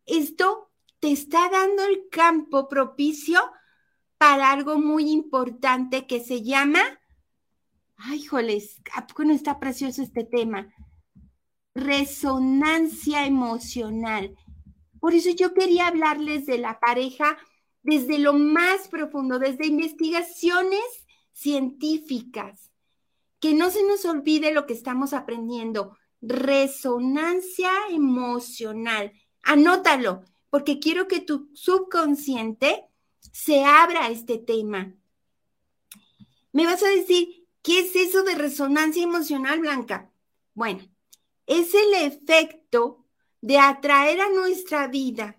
Esto 0.06 0.72
te 1.00 1.12
está 1.12 1.50
dando 1.50 1.84
el 1.84 2.10
campo 2.12 2.68
propicio 2.68 3.42
para 4.20 4.52
algo 4.52 4.78
muy 4.78 5.10
importante 5.10 6.06
que 6.06 6.20
se 6.20 6.44
llama, 6.44 6.80
ay, 7.98 8.24
joles, 8.24 8.80
¿a 8.94 9.08
poco 9.08 9.24
no 9.24 9.34
está 9.34 9.60
precioso 9.60 10.04
este 10.04 10.24
tema? 10.24 10.72
Resonancia 11.74 13.26
emocional. 13.26 14.38
Por 15.00 15.16
eso 15.16 15.32
yo 15.32 15.56
quería 15.56 15.88
hablarles 15.88 16.46
de 16.46 16.60
la 16.60 16.80
pareja 16.80 17.36
desde 17.82 18.20
lo 18.20 18.34
más 18.34 18.90
profundo, 18.90 19.40
desde 19.40 19.66
investigaciones 19.66 20.86
científicas. 21.34 22.70
Que 23.40 23.54
no 23.54 23.70
se 23.70 23.84
nos 23.84 24.06
olvide 24.06 24.54
lo 24.54 24.66
que 24.66 24.74
estamos 24.74 25.14
aprendiendo. 25.14 25.98
Resonancia 26.22 27.72
emocional. 27.90 29.14
Anótalo 29.44 30.24
porque 30.50 30.80
quiero 30.80 31.08
que 31.08 31.20
tu 31.20 31.50
subconsciente 31.54 32.86
se 33.32 33.64
abra 33.64 34.06
a 34.06 34.10
este 34.10 34.38
tema. 34.38 34.96
Me 36.52 36.66
vas 36.66 36.82
a 36.84 36.88
decir, 36.88 37.46
¿qué 37.62 37.80
es 37.80 37.96
eso 37.96 38.24
de 38.24 38.36
resonancia 38.36 39.04
emocional, 39.04 39.60
Blanca? 39.60 40.12
Bueno, 40.54 40.88
es 41.46 41.74
el 41.74 41.94
efecto 42.06 43.06
de 43.42 43.60
atraer 43.60 44.22
a 44.22 44.30
nuestra 44.30 44.88
vida 44.88 45.38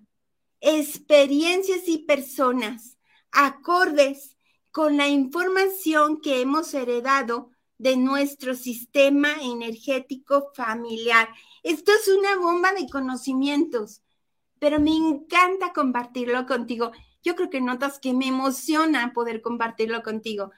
experiencias 0.60 1.88
y 1.88 1.98
personas 1.98 2.98
acordes 3.30 4.36
con 4.70 4.96
la 4.96 5.08
información 5.08 6.20
que 6.20 6.40
hemos 6.40 6.74
heredado 6.74 7.50
de 7.78 7.96
nuestro 7.96 8.54
sistema 8.54 9.34
energético 9.42 10.50
familiar. 10.54 11.28
Esto 11.62 11.92
es 11.92 12.08
una 12.08 12.36
bomba 12.36 12.72
de 12.72 12.88
conocimientos 12.88 14.02
pero 14.58 14.80
me 14.80 14.94
encanta 14.94 15.72
compartirlo 15.72 16.46
contigo. 16.46 16.92
Yo 17.22 17.34
creo 17.34 17.50
que 17.50 17.60
notas 17.60 17.98
que 17.98 18.14
me 18.14 18.28
emociona 18.28 19.12
poder 19.12 19.42
compartirlo 19.42 20.02
contigo. 20.02 20.50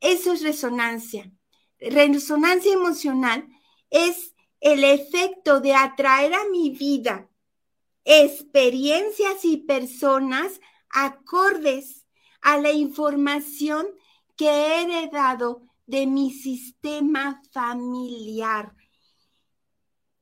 Eso 0.00 0.32
es 0.32 0.42
resonancia. 0.42 1.30
Resonancia 1.78 2.72
emocional 2.72 3.48
es 3.90 4.34
el 4.60 4.84
efecto 4.84 5.60
de 5.60 5.74
atraer 5.74 6.34
a 6.34 6.48
mi 6.50 6.70
vida 6.70 7.28
experiencias 8.04 9.44
y 9.44 9.58
personas 9.58 10.60
acordes 10.88 12.06
a 12.40 12.56
la 12.58 12.72
información 12.72 13.86
que 14.36 14.48
he 14.48 14.82
heredado 14.82 15.62
de 15.90 16.06
mi 16.06 16.30
sistema 16.30 17.42
familiar. 17.50 18.74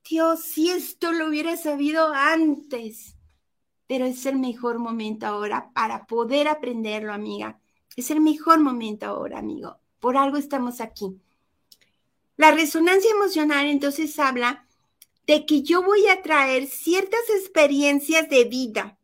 Dios, 0.03 0.41
si 0.41 0.71
esto 0.71 1.11
lo 1.11 1.27
hubiera 1.27 1.55
sabido 1.57 2.11
antes, 2.11 3.15
pero 3.85 4.05
es 4.05 4.25
el 4.25 4.39
mejor 4.39 4.79
momento 4.79 5.27
ahora 5.27 5.71
para 5.73 6.07
poder 6.07 6.47
aprenderlo, 6.47 7.13
amiga. 7.13 7.59
Es 7.95 8.09
el 8.09 8.19
mejor 8.19 8.59
momento 8.59 9.05
ahora, 9.05 9.37
amigo. 9.37 9.77
Por 9.99 10.17
algo 10.17 10.37
estamos 10.37 10.81
aquí. 10.81 11.21
La 12.35 12.51
resonancia 12.51 13.11
emocional 13.11 13.67
entonces 13.67 14.17
habla 14.17 14.65
de 15.27 15.45
que 15.45 15.61
yo 15.61 15.83
voy 15.83 16.07
a 16.07 16.23
traer 16.23 16.65
ciertas 16.65 17.29
experiencias 17.37 18.27
de 18.27 18.45
vida 18.45 18.97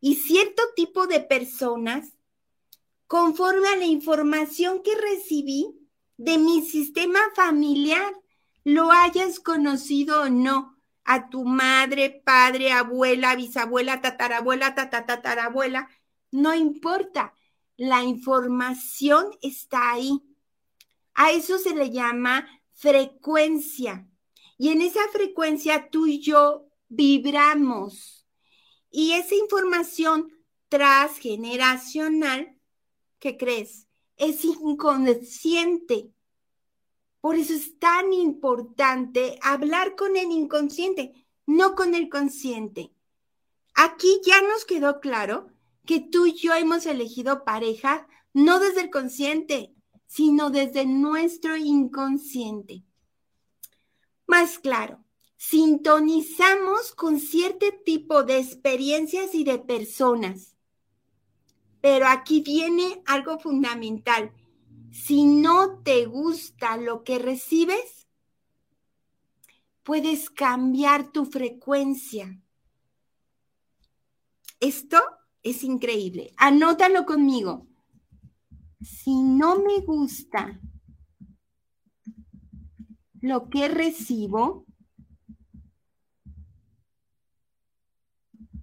y 0.00 0.14
cierto 0.14 0.62
tipo 0.76 1.08
de 1.08 1.18
personas 1.18 2.12
conforme 3.08 3.66
a 3.68 3.76
la 3.76 3.86
información 3.86 4.82
que 4.84 4.94
recibí 4.94 5.78
de 6.18 6.36
mi 6.36 6.62
sistema 6.62 7.20
familiar, 7.34 8.12
lo 8.64 8.92
hayas 8.92 9.40
conocido 9.40 10.22
o 10.22 10.28
no, 10.28 10.76
a 11.04 11.30
tu 11.30 11.44
madre, 11.46 12.22
padre, 12.22 12.72
abuela, 12.72 13.34
bisabuela, 13.34 14.02
tatarabuela, 14.02 14.74
tatatarabuela, 14.74 15.88
no 16.30 16.54
importa, 16.54 17.32
la 17.78 18.02
información 18.02 19.30
está 19.40 19.92
ahí. 19.92 20.20
A 21.14 21.32
eso 21.32 21.58
se 21.58 21.74
le 21.74 21.90
llama 21.90 22.46
frecuencia. 22.74 24.06
Y 24.58 24.68
en 24.68 24.82
esa 24.82 25.00
frecuencia 25.12 25.88
tú 25.88 26.06
y 26.06 26.20
yo 26.20 26.68
vibramos. 26.88 28.26
Y 28.90 29.12
esa 29.12 29.34
información 29.34 30.30
transgeneracional, 30.68 32.58
¿qué 33.18 33.36
crees? 33.36 33.87
Es 34.18 34.44
inconsciente. 34.44 36.12
Por 37.20 37.36
eso 37.36 37.54
es 37.54 37.78
tan 37.78 38.12
importante 38.12 39.38
hablar 39.42 39.96
con 39.96 40.16
el 40.16 40.30
inconsciente, 40.30 41.26
no 41.46 41.74
con 41.74 41.94
el 41.94 42.08
consciente. 42.08 42.92
Aquí 43.74 44.20
ya 44.24 44.42
nos 44.42 44.64
quedó 44.64 45.00
claro 45.00 45.48
que 45.86 46.00
tú 46.00 46.26
y 46.26 46.34
yo 46.34 46.52
hemos 46.54 46.84
elegido 46.84 47.44
pareja 47.44 48.06
no 48.34 48.60
desde 48.60 48.82
el 48.82 48.90
consciente, 48.90 49.74
sino 50.06 50.50
desde 50.50 50.84
nuestro 50.84 51.56
inconsciente. 51.56 52.84
Más 54.26 54.58
claro, 54.58 55.04
sintonizamos 55.36 56.92
con 56.92 57.18
cierto 57.18 57.66
tipo 57.84 58.22
de 58.24 58.38
experiencias 58.38 59.34
y 59.34 59.44
de 59.44 59.58
personas. 59.58 60.57
Pero 61.80 62.06
aquí 62.06 62.40
viene 62.40 63.02
algo 63.06 63.38
fundamental. 63.38 64.32
Si 64.90 65.24
no 65.24 65.80
te 65.82 66.06
gusta 66.06 66.76
lo 66.76 67.04
que 67.04 67.18
recibes, 67.18 68.08
puedes 69.82 70.30
cambiar 70.30 71.12
tu 71.12 71.24
frecuencia. 71.24 72.40
Esto 74.60 74.98
es 75.42 75.62
increíble. 75.62 76.32
Anótalo 76.36 77.06
conmigo 77.06 77.68
si 78.80 79.22
no 79.22 79.58
me 79.58 79.80
gusta 79.80 80.60
lo 83.20 83.48
que 83.48 83.68
recibo, 83.68 84.64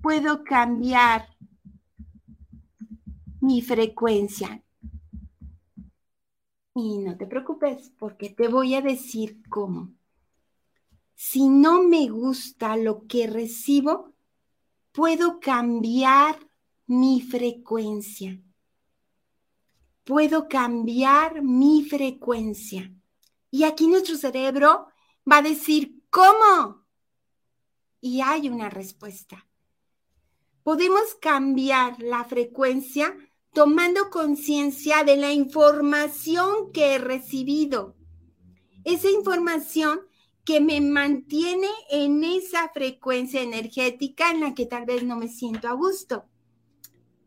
puedo 0.02 0.44
cambiar 0.44 1.35
mi 3.46 3.62
frecuencia. 3.62 4.64
Y 6.74 6.98
no 6.98 7.18
te 7.18 7.26
preocupes 7.26 7.92
porque 7.98 8.30
te 8.30 8.48
voy 8.48 8.76
a 8.76 8.82
decir 8.82 9.42
cómo. 9.50 9.94
Si 11.14 11.48
no 11.48 11.84
me 11.84 12.10
gusta 12.10 12.76
lo 12.76 13.08
que 13.08 13.28
recibo, 13.28 14.14
puedo 14.92 15.40
cambiar 15.40 16.38
mi 16.88 17.22
frecuencia 17.22 18.42
puedo 20.06 20.48
cambiar 20.48 21.42
mi 21.42 21.84
frecuencia. 21.84 22.94
Y 23.52 23.64
aquí 23.64 23.88
nuestro 23.88 24.16
cerebro 24.16 24.88
va 25.30 25.38
a 25.38 25.42
decir, 25.42 26.04
¿cómo? 26.10 26.86
Y 28.00 28.22
hay 28.22 28.48
una 28.48 28.70
respuesta. 28.70 29.48
Podemos 30.64 31.16
cambiar 31.20 32.02
la 32.02 32.24
frecuencia 32.24 33.16
tomando 33.56 34.10
conciencia 34.10 35.06
de 35.06 35.16
la 35.16 35.32
información 35.32 36.74
que 36.74 36.94
he 36.94 36.98
recibido. 36.98 37.96
Esa 38.84 39.10
información 39.10 40.02
que 40.44 40.60
me 40.60 40.82
mantiene 40.82 41.70
en 41.90 42.26
esa 42.26 42.68
frecuencia 42.74 43.42
energética 43.42 44.30
en 44.30 44.42
la 44.42 44.54
que 44.54 44.66
tal 44.66 44.86
vez 44.86 45.04
no 45.04 45.16
me 45.16 45.30
siento 45.30 45.70
a 45.70 45.72
gusto. 45.72 46.26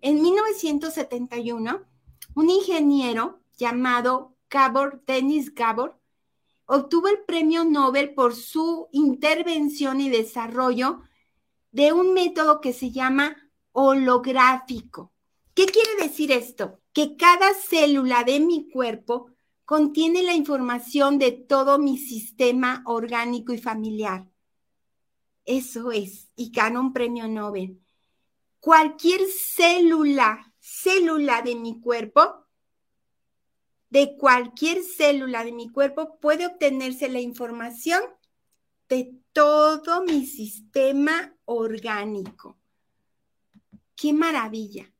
En 0.02 0.20
1971, 0.20 1.86
un 2.34 2.50
ingeniero 2.50 3.40
llamado 3.56 4.36
Gabor, 4.50 5.02
Dennis 5.06 5.54
Gabor, 5.54 5.98
obtuvo 6.66 7.08
el 7.08 7.20
premio 7.26 7.64
Nobel 7.64 8.12
por 8.12 8.34
su 8.34 8.88
intervención 8.92 10.02
y 10.02 10.10
desarrollo 10.10 11.00
de 11.72 11.94
un 11.94 12.12
método 12.12 12.60
que 12.60 12.74
se 12.74 12.90
llama 12.90 13.34
holográfico. 13.72 15.10
¿Qué 15.58 15.66
quiere 15.66 15.96
decir 16.00 16.30
esto? 16.30 16.80
Que 16.92 17.16
cada 17.16 17.52
célula 17.52 18.22
de 18.22 18.38
mi 18.38 18.70
cuerpo 18.70 19.32
contiene 19.64 20.22
la 20.22 20.34
información 20.34 21.18
de 21.18 21.32
todo 21.32 21.80
mi 21.80 21.98
sistema 21.98 22.84
orgánico 22.86 23.52
y 23.52 23.58
familiar. 23.58 24.30
Eso 25.44 25.90
es, 25.90 26.30
y 26.36 26.52
gana 26.52 26.78
un 26.78 26.92
premio 26.92 27.26
Nobel. 27.26 27.80
Cualquier 28.60 29.22
célula 29.28 30.54
célula 30.60 31.42
de 31.42 31.56
mi 31.56 31.80
cuerpo, 31.80 32.46
de 33.90 34.16
cualquier 34.16 34.84
célula 34.84 35.42
de 35.42 35.50
mi 35.50 35.72
cuerpo, 35.72 36.20
puede 36.20 36.46
obtenerse 36.46 37.08
la 37.08 37.18
información 37.18 38.00
de 38.88 39.12
todo 39.32 40.04
mi 40.04 40.24
sistema 40.24 41.34
orgánico. 41.46 42.56
¡Qué 43.96 44.12
maravilla! 44.12 44.94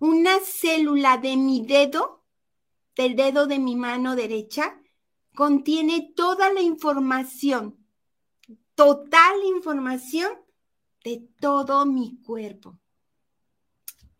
Una 0.00 0.40
célula 0.40 1.18
de 1.18 1.36
mi 1.36 1.64
dedo, 1.64 2.24
del 2.96 3.16
dedo 3.16 3.46
de 3.46 3.58
mi 3.58 3.76
mano 3.76 4.16
derecha, 4.16 4.80
contiene 5.34 6.12
toda 6.16 6.50
la 6.52 6.62
información, 6.62 7.76
total 8.74 9.44
información 9.44 10.32
de 11.04 11.28
todo 11.38 11.84
mi 11.84 12.16
cuerpo. 12.22 12.78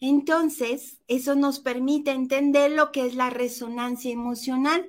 Entonces, 0.00 1.00
eso 1.08 1.34
nos 1.34 1.60
permite 1.60 2.10
entender 2.10 2.72
lo 2.72 2.92
que 2.92 3.06
es 3.06 3.14
la 3.14 3.30
resonancia 3.30 4.12
emocional. 4.12 4.86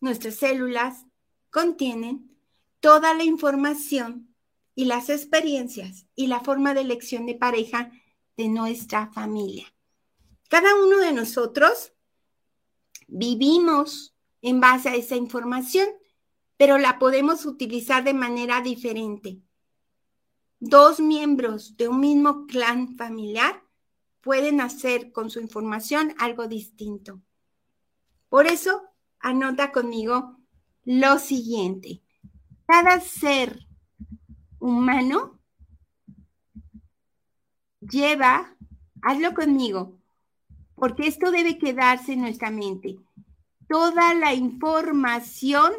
Nuestras 0.00 0.36
células 0.36 1.04
contienen 1.50 2.34
toda 2.80 3.12
la 3.12 3.24
información 3.24 4.34
y 4.74 4.86
las 4.86 5.10
experiencias 5.10 6.06
y 6.14 6.28
la 6.28 6.40
forma 6.40 6.72
de 6.72 6.80
elección 6.80 7.26
de 7.26 7.34
pareja 7.34 7.92
de 8.40 8.48
nuestra 8.48 9.06
familia. 9.12 9.66
Cada 10.48 10.74
uno 10.74 10.98
de 10.98 11.12
nosotros 11.12 11.92
vivimos 13.06 14.14
en 14.42 14.60
base 14.60 14.88
a 14.88 14.96
esa 14.96 15.16
información, 15.16 15.88
pero 16.56 16.78
la 16.78 16.98
podemos 16.98 17.46
utilizar 17.46 18.02
de 18.04 18.14
manera 18.14 18.60
diferente 18.60 19.40
dos 20.60 21.00
miembros 21.00 21.76
de 21.78 21.88
un 21.88 22.00
mismo 22.00 22.46
clan 22.46 22.94
familiar 22.96 23.64
pueden 24.20 24.60
hacer 24.60 25.10
con 25.10 25.30
su 25.30 25.40
información 25.40 26.14
algo 26.18 26.46
distinto. 26.46 27.22
Por 28.28 28.46
eso, 28.46 28.82
anota 29.18 29.72
conmigo 29.72 30.36
lo 30.84 31.18
siguiente. 31.18 32.02
Cada 32.66 33.00
ser 33.00 33.66
humano 34.58 35.39
lleva, 37.90 38.56
hazlo 39.02 39.34
conmigo, 39.34 39.98
porque 40.74 41.06
esto 41.06 41.30
debe 41.30 41.58
quedarse 41.58 42.12
en 42.14 42.22
nuestra 42.22 42.50
mente, 42.50 42.98
toda 43.68 44.14
la 44.14 44.34
información 44.34 45.72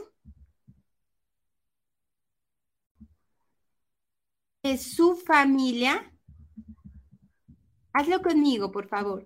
de 4.63 4.77
su 4.77 5.15
familia, 5.15 6.13
hazlo 7.93 8.21
conmigo, 8.21 8.71
por 8.71 8.87
favor, 8.87 9.25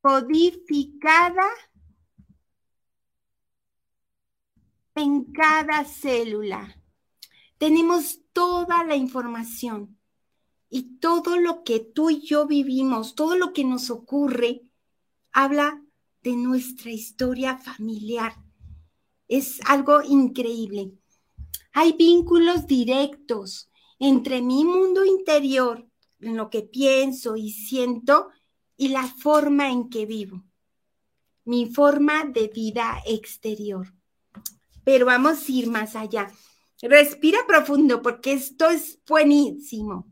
codificada 0.00 1.48
en 4.94 5.32
cada 5.32 5.84
célula. 5.84 6.76
Tenemos 7.58 8.20
toda 8.32 8.84
la 8.84 8.96
información 8.96 9.99
y 10.70 10.98
todo 10.98 11.36
lo 11.36 11.64
que 11.64 11.80
tú 11.80 12.10
y 12.10 12.20
yo 12.20 12.46
vivimos, 12.46 13.16
todo 13.16 13.36
lo 13.36 13.52
que 13.52 13.64
nos 13.64 13.90
ocurre, 13.90 14.62
habla 15.32 15.82
de 16.22 16.36
nuestra 16.36 16.92
historia 16.92 17.58
familiar. 17.58 18.34
Es 19.26 19.60
algo 19.66 20.00
increíble. 20.02 20.92
Hay 21.72 21.92
vínculos 21.92 22.66
directos 22.66 23.68
entre 23.98 24.42
mi 24.42 24.64
mundo 24.64 25.04
interior, 25.04 25.86
en 26.20 26.36
lo 26.36 26.50
que 26.50 26.62
pienso 26.62 27.36
y 27.36 27.50
siento, 27.50 28.28
y 28.76 28.88
la 28.88 29.06
forma 29.06 29.70
en 29.70 29.90
que 29.90 30.06
vivo, 30.06 30.44
mi 31.44 31.66
forma 31.66 32.24
de 32.24 32.48
vida 32.48 33.02
exterior. 33.06 33.92
pero 34.82 35.04
vamos 35.04 35.46
a 35.46 35.52
ir 35.52 35.68
más 35.68 35.94
allá. 35.94 36.32
Respira 36.80 37.40
profundo 37.46 38.00
porque 38.00 38.32
esto 38.32 38.70
es 38.70 38.98
buenísimo. 39.06 40.10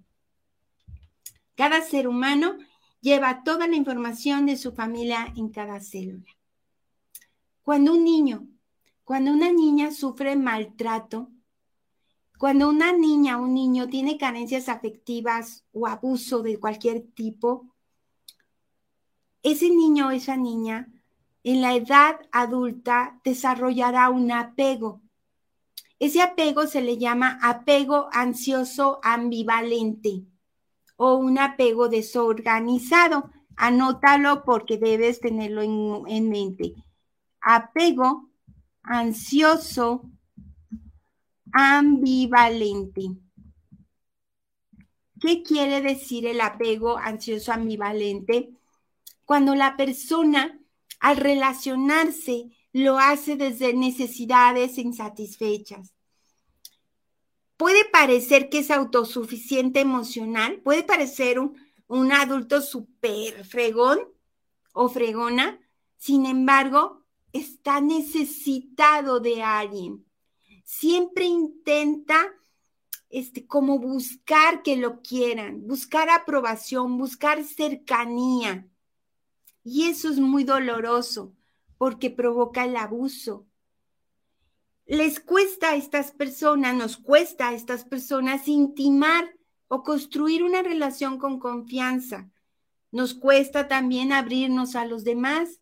Cada 1.59 1.83
ser 1.83 2.07
humano 2.07 2.57
lleva 3.01 3.43
toda 3.43 3.67
la 3.67 3.75
información 3.75 4.47
de 4.47 4.57
su 4.57 4.71
familia 4.71 5.33
en 5.37 5.49
cada 5.49 5.81
célula. 5.81 6.31
Cuando 7.65 7.95
un 7.95 8.05
niño, 8.05 8.47
cuando 9.03 9.33
una 9.33 9.51
niña 9.51 9.91
sufre 9.91 10.37
maltrato, 10.37 11.33
cuando 12.39 12.69
una 12.69 12.93
niña 12.93 13.41
o 13.41 13.43
un 13.43 13.55
niño 13.55 13.89
tiene 13.89 14.19
carencias 14.19 14.69
afectivas 14.69 15.65
o 15.73 15.89
abuso 15.89 16.43
de 16.43 16.61
cualquier 16.61 17.03
tipo, 17.13 17.67
ese 19.43 19.69
niño 19.69 20.07
o 20.07 20.11
esa 20.13 20.37
niña 20.37 20.87
en 21.43 21.61
la 21.61 21.75
edad 21.75 22.21
adulta 22.31 23.21
desarrollará 23.25 24.11
un 24.11 24.31
apego. 24.31 25.01
Ese 25.99 26.23
apego 26.23 26.69
se 26.69 26.83
le 26.83 26.99
llama 26.99 27.37
apego 27.43 28.09
ansioso 28.13 29.01
ambivalente 29.03 30.25
o 30.99 31.15
un 31.15 31.39
apego 31.39 31.89
desorganizado. 31.89 33.31
Anótalo 33.57 34.45
porque 34.45 34.79
debes 34.79 35.21
tenerlo 35.21 35.63
en, 35.63 36.29
mente. 36.29 36.75
Apego 37.41 38.29
ansioso 38.83 40.03
ambivalente. 41.53 43.03
¿Qué 45.21 45.43
quiere 45.43 45.81
decir 45.81 46.27
el 46.27 46.41
apego 46.41 46.99
ansioso 46.99 47.53
ambivalente? 47.53 48.51
Cuando 49.25 49.55
la 49.55 49.77
persona 49.77 50.61
al 51.01 51.17
relacionarse 51.17 52.51
lo 52.73 52.99
hace 52.99 53.37
desde 53.37 53.73
necesidades 53.73 54.79
insatisfechas. 54.79 55.95
Puede 57.59 57.85
parecer 57.87 58.51
que 58.51 58.61
es 58.61 58.71
autosuficiente 58.71 59.81
emocional, 59.81 60.61
puede 60.61 60.85
parecer 60.85 61.41
un, 61.41 62.13
adulto 62.13 62.63
súper 62.63 63.45
fregón 63.45 63.99
o 64.73 64.89
fregona, 64.89 65.59
sin 65.97 66.25
embargo, 66.25 67.03
está 67.33 67.81
necesitado 67.81 69.19
de 69.19 69.43
alguien. 69.43 70.07
Siempre 70.63 71.25
intenta 71.25 72.29
este, 73.11 73.45
como 73.45 73.81
buscar 73.81 74.63
que 74.63 74.77
lo 74.77 75.03
quieran, 75.03 75.67
buscar 75.67 76.11
aprobación, 76.11 76.97
buscar 76.97 77.43
cercanía. 77.43 78.69
Y 79.65 79.89
eso 79.89 80.09
es 80.09 80.21
muy 80.21 80.45
doloroso 80.45 81.35
porque 81.77 82.09
provoca 82.09 82.65
el 82.65 82.77
abuso. 82.77 83.48
Les 84.89 85.21
cuesta 85.21 85.73
a 85.73 85.77
estas 85.77 86.13
personas, 86.13 86.75
nos 86.75 86.97
cuesta 86.97 87.49
a 87.49 87.53
estas 87.53 87.85
personas 87.85 88.49
intimar 88.49 89.37
o 89.69 89.83
construir 89.83 90.43
una 90.43 90.63
relación 90.63 91.19
con 91.19 91.39
confianza. 91.39 92.31
Nos 92.91 93.13
cuesta 93.13 93.69
también 93.69 94.15
abrirnos 94.15 94.77
a 94.77 94.87
los 94.87 95.05
demás. 95.05 95.61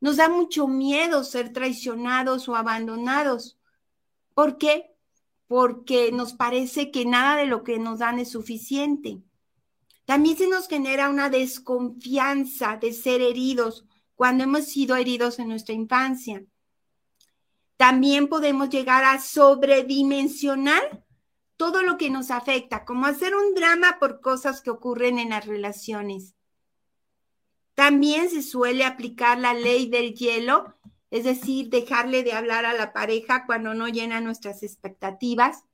Nos 0.00 0.18
da 0.18 0.28
mucho 0.28 0.68
miedo 0.68 1.24
ser 1.24 1.54
traicionados 1.54 2.46
o 2.46 2.54
abandonados. 2.54 3.58
¿Por 4.34 4.58
qué? 4.58 4.94
Porque 5.46 6.12
nos 6.12 6.34
parece 6.34 6.90
que 6.90 7.06
nada 7.06 7.36
de 7.36 7.46
lo 7.46 7.64
que 7.64 7.78
nos 7.78 8.00
dan 8.00 8.18
es 8.18 8.32
suficiente. 8.32 9.22
También 10.04 10.36
se 10.36 10.46
nos 10.46 10.68
genera 10.68 11.08
una 11.08 11.30
desconfianza 11.30 12.76
de 12.76 12.92
ser 12.92 13.22
heridos 13.22 13.86
cuando 14.14 14.44
hemos 14.44 14.66
sido 14.66 14.94
heridos 14.96 15.38
en 15.38 15.48
nuestra 15.48 15.74
infancia. 15.74 16.44
También 17.82 18.28
podemos 18.28 18.70
llegar 18.70 19.02
a 19.02 19.20
sobredimensionar 19.20 21.04
todo 21.56 21.82
lo 21.82 21.98
que 21.98 22.10
nos 22.10 22.30
afecta, 22.30 22.84
como 22.84 23.06
hacer 23.06 23.34
un 23.34 23.54
drama 23.54 23.98
por 23.98 24.20
cosas 24.20 24.60
que 24.60 24.70
ocurren 24.70 25.18
en 25.18 25.30
las 25.30 25.46
relaciones. 25.46 26.36
También 27.74 28.30
se 28.30 28.42
suele 28.42 28.84
aplicar 28.84 29.40
la 29.40 29.52
ley 29.52 29.88
del 29.88 30.14
hielo, 30.14 30.76
es 31.10 31.24
decir, 31.24 31.70
dejarle 31.70 32.22
de 32.22 32.34
hablar 32.34 32.66
a 32.66 32.72
la 32.72 32.92
pareja 32.92 33.46
cuando 33.46 33.74
no 33.74 33.88
llena 33.88 34.20
nuestras 34.20 34.62
expectativas. 34.62 35.64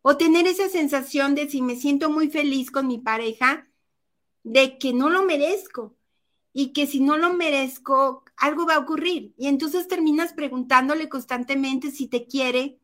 O 0.00 0.16
tener 0.16 0.48
esa 0.48 0.68
sensación 0.68 1.36
de 1.36 1.48
si 1.48 1.62
me 1.62 1.76
siento 1.76 2.10
muy 2.10 2.30
feliz 2.30 2.72
con 2.72 2.88
mi 2.88 2.98
pareja, 2.98 3.68
de 4.42 4.76
que 4.76 4.92
no 4.92 5.08
lo 5.08 5.22
merezco 5.22 5.94
y 6.52 6.72
que 6.72 6.88
si 6.88 6.98
no 6.98 7.16
lo 7.16 7.32
merezco, 7.32 8.21
algo 8.36 8.66
va 8.66 8.74
a 8.74 8.80
ocurrir. 8.80 9.34
Y 9.36 9.48
entonces 9.48 9.88
terminas 9.88 10.32
preguntándole 10.32 11.08
constantemente 11.08 11.90
si 11.90 12.08
te 12.08 12.26
quiere, 12.26 12.78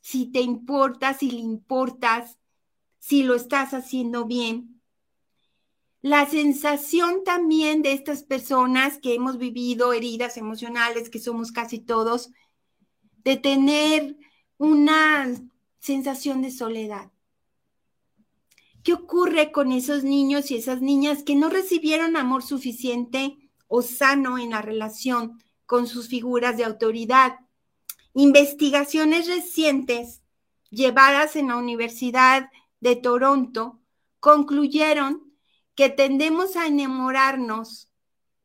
si 0.00 0.26
te 0.26 0.40
importa, 0.40 1.14
si 1.14 1.30
le 1.30 1.40
importas, 1.40 2.38
si 2.98 3.22
lo 3.22 3.34
estás 3.34 3.74
haciendo 3.74 4.26
bien. 4.26 4.80
La 6.00 6.26
sensación 6.26 7.24
también 7.24 7.82
de 7.82 7.92
estas 7.92 8.22
personas 8.22 8.98
que 8.98 9.14
hemos 9.14 9.38
vivido 9.38 9.92
heridas 9.92 10.36
emocionales, 10.36 11.10
que 11.10 11.18
somos 11.18 11.50
casi 11.50 11.80
todos, 11.80 12.30
de 13.24 13.36
tener 13.36 14.16
una 14.58 15.28
sensación 15.80 16.42
de 16.42 16.50
soledad. 16.50 17.10
¿Qué 18.84 18.92
ocurre 18.92 19.50
con 19.50 19.72
esos 19.72 20.04
niños 20.04 20.50
y 20.50 20.56
esas 20.56 20.80
niñas 20.80 21.22
que 21.22 21.34
no 21.34 21.48
recibieron 21.48 22.16
amor 22.16 22.42
suficiente 22.42 23.47
o 23.68 23.82
sano 23.82 24.38
en 24.38 24.50
la 24.50 24.62
relación 24.62 25.40
con 25.66 25.86
sus 25.86 26.08
figuras 26.08 26.56
de 26.56 26.64
autoridad? 26.64 27.38
Investigaciones 28.14 29.28
recientes 29.28 30.22
llevadas 30.70 31.36
en 31.36 31.48
la 31.48 31.56
Universidad 31.56 32.50
de 32.80 32.96
Toronto 32.96 33.80
concluyeron 34.20 35.32
que 35.74 35.88
tendemos 35.88 36.56
a 36.56 36.66
enamorarnos 36.66 37.92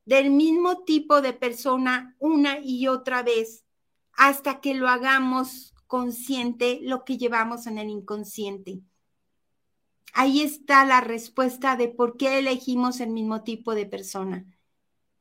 del 0.06 0.30
mismo 0.30 0.84
tipo 0.84 1.22
de 1.22 1.34
persona 1.34 2.16
una 2.20 2.60
y 2.60 2.88
otra 2.88 3.24
vez 3.24 3.66
hasta 4.14 4.62
que 4.62 4.74
lo 4.74 4.88
hagamos 4.88 5.74
consciente 5.88 6.80
lo 6.82 7.06
que 7.06 7.18
llevamos 7.18 7.68
en 7.68 7.78
el 7.78 7.90
inconsciente. 7.90 8.82
Ahí 10.14 10.42
está 10.42 10.86
la 10.86 11.02
respuesta 11.02 11.76
de 11.76 11.88
por 11.88 12.18
qué 12.18 12.38
elegimos 12.38 13.00
el 13.00 13.10
mismo 13.10 13.44
tipo 13.44 13.74
de 13.74 13.88
persona. 13.88 14.46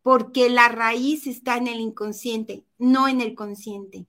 Porque 0.02 0.50
la 0.50 0.68
raíz 0.68 1.26
está 1.26 1.56
en 1.56 1.68
el 1.68 1.80
inconsciente, 1.80 2.64
no 2.78 3.08
en 3.08 3.20
el 3.20 3.34
consciente. 3.34 4.06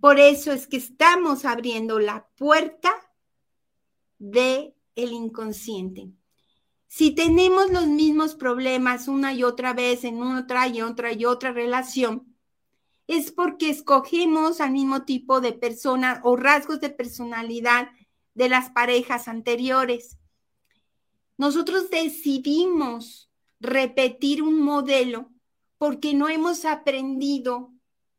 Por 0.00 0.18
eso 0.18 0.52
es 0.52 0.66
que 0.66 0.76
estamos 0.76 1.44
abriendo 1.44 1.98
la 1.98 2.26
puerta 2.36 2.92
de 4.18 4.74
el 4.94 5.12
inconsciente. 5.12 6.10
Si 6.88 7.12
tenemos 7.12 7.70
los 7.70 7.86
mismos 7.86 8.34
problemas 8.34 9.08
una 9.08 9.32
y 9.32 9.44
otra 9.44 9.72
vez 9.72 10.04
en 10.04 10.22
otra 10.22 10.68
y 10.68 10.82
otra 10.82 11.12
y 11.12 11.24
otra 11.24 11.52
relación, 11.52 12.36
es 13.06 13.32
porque 13.32 13.70
escogimos 13.70 14.60
al 14.60 14.72
mismo 14.72 15.04
tipo 15.04 15.40
de 15.40 15.52
persona 15.52 16.20
o 16.22 16.36
rasgos 16.36 16.80
de 16.80 16.90
personalidad 16.90 17.90
de 18.34 18.48
las 18.48 18.70
parejas 18.70 19.28
anteriores. 19.28 20.18
Nosotros 21.36 21.90
decidimos 21.90 23.30
repetir 23.62 24.42
un 24.42 24.60
modelo 24.60 25.30
porque 25.78 26.14
no 26.14 26.28
hemos 26.28 26.64
aprendido 26.64 27.72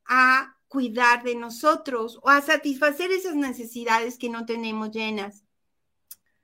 a 0.06 0.58
cuidar 0.68 1.24
de 1.24 1.36
nosotros 1.36 2.18
o 2.24 2.30
a 2.30 2.42
satisfacer 2.42 3.12
esas 3.12 3.36
necesidades 3.36 4.18
que 4.18 4.30
no 4.30 4.46
tenemos 4.46 4.92
llenas. 4.92 5.44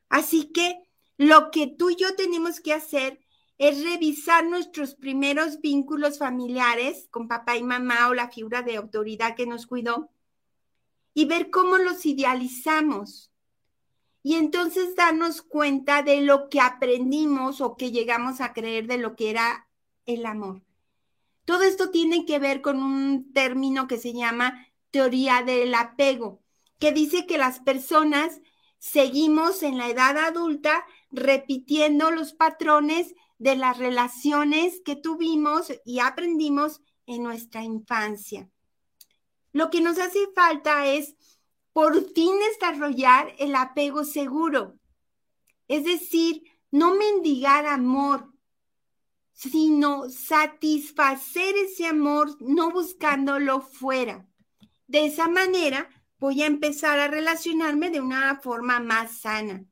Así 0.10 0.52
que 0.52 0.78
lo 1.18 1.50
que 1.50 1.68
tú 1.68 1.90
y 1.90 1.96
yo 1.96 2.16
tenemos 2.16 2.60
que 2.60 2.74
hacer 2.74 3.20
es 3.58 3.84
revisar 3.84 4.46
nuestros 4.46 4.96
primeros 4.96 5.62
vínculos 5.62 6.18
familiares 6.18 7.08
con 7.10 7.28
papá 7.28 7.58
y 7.58 7.64
mamá 7.64 8.10
o 8.10 8.14
la 8.14 8.30
figura 8.30 8.62
de 8.62 8.76
autoridad 8.76 9.36
que 9.36 9.46
nos 9.46 9.66
cuidó 9.66 10.10
y 11.14 11.26
ver 11.26 11.50
cómo 11.50 11.78
los 11.78 12.06
idealizamos. 12.06 13.32
Y 14.22 14.36
entonces 14.36 14.96
darnos 14.96 15.42
cuenta 15.42 16.04
de 16.04 16.22
lo 16.22 16.50
que 16.50 16.60
aprendimos 16.60 17.62
o 17.62 17.78
que 17.78 17.92
llegamos 17.92 18.42
a 18.42 18.54
creer 18.54 18.88
de 18.88 18.98
lo 18.98 19.16
que 19.16 19.30
era 19.30 19.70
el 20.06 20.26
amor. 20.26 20.62
Todo 21.46 21.64
esto 21.64 21.90
tiene 21.90 22.26
que 22.26 22.38
ver 22.38 22.62
con 22.62 22.84
un 22.84 23.32
término 23.34 23.88
que 23.88 23.98
se 23.98 24.14
llama 24.14 24.68
teoría 24.92 25.42
del 25.44 25.74
apego, 25.74 26.42
que 26.80 26.92
dice 26.92 27.26
que 27.26 27.38
las 27.38 27.60
personas 27.60 28.42
seguimos 28.78 29.64
en 29.64 29.78
la 29.78 29.90
edad 29.90 30.18
adulta 30.18 30.86
repitiendo 31.12 32.12
los 32.12 32.34
patrones 32.34 33.16
de 33.38 33.56
las 33.56 33.78
relaciones 33.78 34.82
que 34.84 34.96
tuvimos 34.96 35.72
y 35.86 36.00
aprendimos 36.00 36.82
en 37.06 37.24
nuestra 37.24 37.64
infancia. 37.64 38.50
Lo 39.52 39.70
que 39.70 39.82
nos 39.82 39.98
hace 39.98 40.28
falta 40.36 40.86
es 40.86 41.16
por 41.74 41.94
fin 42.14 42.34
desarrollar 42.50 43.34
el 43.38 43.56
apego 43.56 44.04
seguro, 44.04 44.78
es 45.68 45.84
decir, 45.84 46.44
no 46.72 46.96
mendigar 46.96 47.66
amor, 47.66 48.32
sino 49.34 50.10
satisfacer 50.10 51.56
ese 51.56 51.88
amor 51.88 52.36
no 52.42 52.72
buscándolo 52.72 53.62
fuera. 53.62 54.28
De 54.88 55.06
esa 55.06 55.28
manera 55.30 55.90
voy 56.20 56.42
a 56.42 56.48
empezar 56.48 57.00
a 57.00 57.08
relacionarme 57.08 57.90
de 57.90 58.02
una 58.02 58.40
forma 58.42 58.80
más 58.80 59.20
sana. 59.20 59.64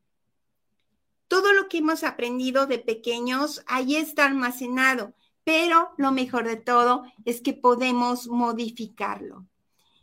Todo 1.28 1.52
lo 1.52 1.68
que 1.68 1.80
hemos 1.80 2.04
aprendido 2.04 2.68
de 2.68 2.80
pequeños 2.80 3.62
ahí 3.68 3.98
está 3.98 4.26
almacenado, 4.26 5.14
pero 5.44 5.92
lo 5.98 6.12
mejor 6.12 6.48
de 6.48 6.56
todo 6.56 7.04
es 7.26 7.42
que 7.42 7.54
podemos 7.54 8.28
modificarlo. 8.28 9.46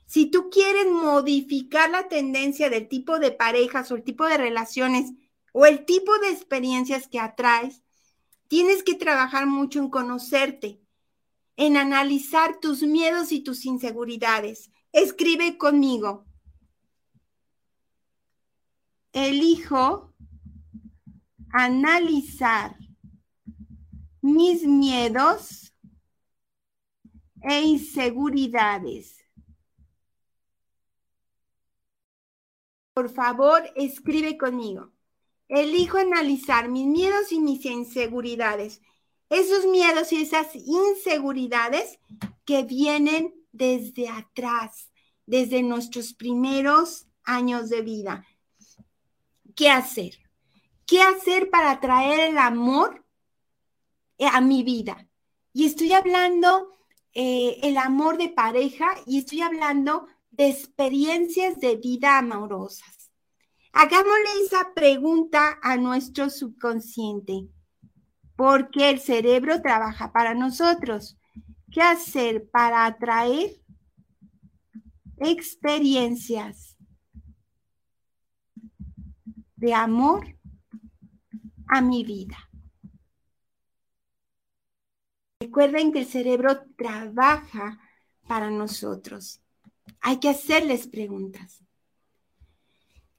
Si 0.06 0.26
tú 0.26 0.50
quieres 0.50 0.86
modificar 0.86 1.90
la 1.90 2.08
tendencia 2.08 2.70
del 2.70 2.88
tipo 2.88 3.18
de 3.18 3.32
parejas 3.32 3.90
o 3.90 3.96
el 3.96 4.02
tipo 4.02 4.26
de 4.26 4.36
relaciones 4.36 5.12
o 5.52 5.66
el 5.66 5.84
tipo 5.84 6.18
de 6.18 6.30
experiencias 6.30 7.08
que 7.08 7.18
atraes, 7.18 7.82
tienes 8.48 8.82
que 8.82 8.94
trabajar 8.94 9.46
mucho 9.46 9.78
en 9.78 9.88
conocerte, 9.88 10.80
en 11.56 11.76
analizar 11.76 12.60
tus 12.60 12.82
miedos 12.82 13.32
y 13.32 13.40
tus 13.40 13.64
inseguridades. 13.64 14.70
Escribe 14.92 15.56
conmigo. 15.56 16.26
Elijo 19.12 20.12
analizar 21.52 22.76
mis 24.20 24.64
miedos 24.64 25.72
e 27.42 27.62
inseguridades. 27.62 29.23
Por 32.94 33.11
favor, 33.11 33.62
escribe 33.74 34.38
conmigo. 34.38 34.92
Elijo 35.48 35.98
analizar 35.98 36.68
mis 36.68 36.87
miedos 36.87 37.33
y 37.33 37.40
mis 37.40 37.64
inseguridades. 37.66 38.80
Esos 39.28 39.66
miedos 39.66 40.12
y 40.12 40.22
esas 40.22 40.54
inseguridades 40.54 41.98
que 42.44 42.62
vienen 42.62 43.35
desde 43.50 44.09
atrás, 44.09 44.92
desde 45.26 45.62
nuestros 45.62 46.14
primeros 46.14 47.07
años 47.24 47.68
de 47.68 47.83
vida. 47.83 48.26
¿Qué 49.57 49.70
hacer? 49.70 50.18
¿Qué 50.87 51.02
hacer 51.02 51.50
para 51.50 51.72
atraer 51.72 52.30
el 52.30 52.38
amor 52.38 53.04
a 54.20 54.40
mi 54.40 54.62
vida? 54.62 55.09
Y 55.52 55.66
estoy 55.66 55.92
hablando 55.92 56.70
eh, 57.12 57.59
el 57.62 57.76
amor 57.76 58.18
de 58.18 58.28
pareja 58.28 58.87
y 59.07 59.18
estoy 59.18 59.40
hablando 59.40 60.07
de 60.37 60.49
experiencias 60.49 61.61
de 61.61 61.77
vida 61.77 62.18
amorosas. 62.18 63.11
Hagámosle 63.73 64.44
esa 64.44 64.73
pregunta 64.75 65.59
a 65.62 65.77
nuestro 65.77 66.31
subconsciente, 66.31 67.49
porque 68.37 68.90
el 68.90 69.01
cerebro 69.01 69.62
trabaja 69.62 70.12
para 70.12 70.35
nosotros. 70.35 71.18
¿Qué 71.70 71.83
hacer 71.83 72.49
para 72.51 72.87
atraer 72.87 73.61
experiencias 75.18 76.77
de 79.57 79.75
amor 79.75 80.37
a 81.68 81.81
mi 81.81 82.05
vida? 82.05 82.38
Recuerden 85.40 85.92
que 85.92 86.01
el 86.01 86.07
cerebro 86.07 86.64
trabaja 86.77 87.79
para 88.27 88.51
nosotros. 88.51 89.43
Hay 90.06 90.20
que 90.20 90.28
hacerles 90.28 90.86
preguntas. 90.86 91.62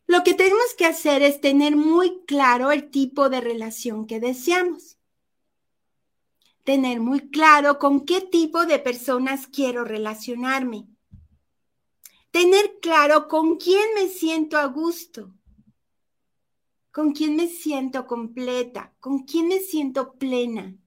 Lo 0.05 0.23
que 0.23 0.35
tenemos 0.35 0.75
que 0.77 0.85
hacer 0.85 1.23
es 1.23 1.41
tener 1.41 1.75
muy 1.75 2.23
claro 2.27 2.71
el 2.71 2.91
tipo 2.91 3.27
de 3.27 3.41
relación 3.41 4.05
que 4.05 4.19
deseamos. 4.19 4.99
Tener 6.63 6.99
muy 6.99 7.31
claro 7.31 7.79
con 7.79 8.05
qué 8.05 8.21
tipo 8.21 8.67
de 8.67 8.77
personas 8.77 9.47
quiero 9.47 9.83
relacionarme. 9.83 10.87
Tener 12.29 12.77
claro 12.83 13.27
con 13.27 13.57
quién 13.57 13.95
me 13.95 14.07
siento 14.07 14.59
a 14.59 14.65
gusto. 14.65 15.33
Con 16.91 17.13
quién 17.13 17.35
me 17.35 17.47
siento 17.47 18.05
completa. 18.05 18.93
Con 18.99 19.23
quién 19.23 19.47
me 19.47 19.57
siento 19.59 20.13
plena. 20.19 20.77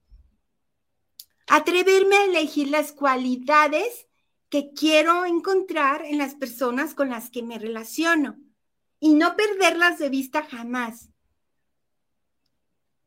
Atreverme 1.48 2.18
a 2.18 2.24
elegir 2.26 2.68
las 2.68 2.92
cualidades 2.92 4.07
que 4.48 4.72
quiero 4.72 5.24
encontrar 5.24 6.04
en 6.04 6.18
las 6.18 6.34
personas 6.34 6.94
con 6.94 7.10
las 7.10 7.30
que 7.30 7.42
me 7.42 7.58
relaciono 7.58 8.38
y 9.00 9.14
no 9.14 9.36
perderlas 9.36 9.98
de 9.98 10.08
vista 10.08 10.42
jamás. 10.42 11.10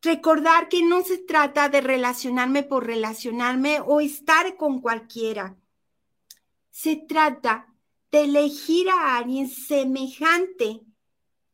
Recordar 0.01 0.69
que 0.69 0.83
no 0.83 1.03
se 1.03 1.17
trata 1.17 1.69
de 1.69 1.81
relacionarme 1.81 2.63
por 2.63 2.85
relacionarme 2.85 3.79
o 3.81 4.01
estar 4.01 4.55
con 4.57 4.81
cualquiera. 4.81 5.57
Se 6.69 6.95
trata 6.95 7.71
de 8.11 8.23
elegir 8.23 8.89
a 8.89 9.17
alguien 9.17 9.47
semejante 9.47 10.81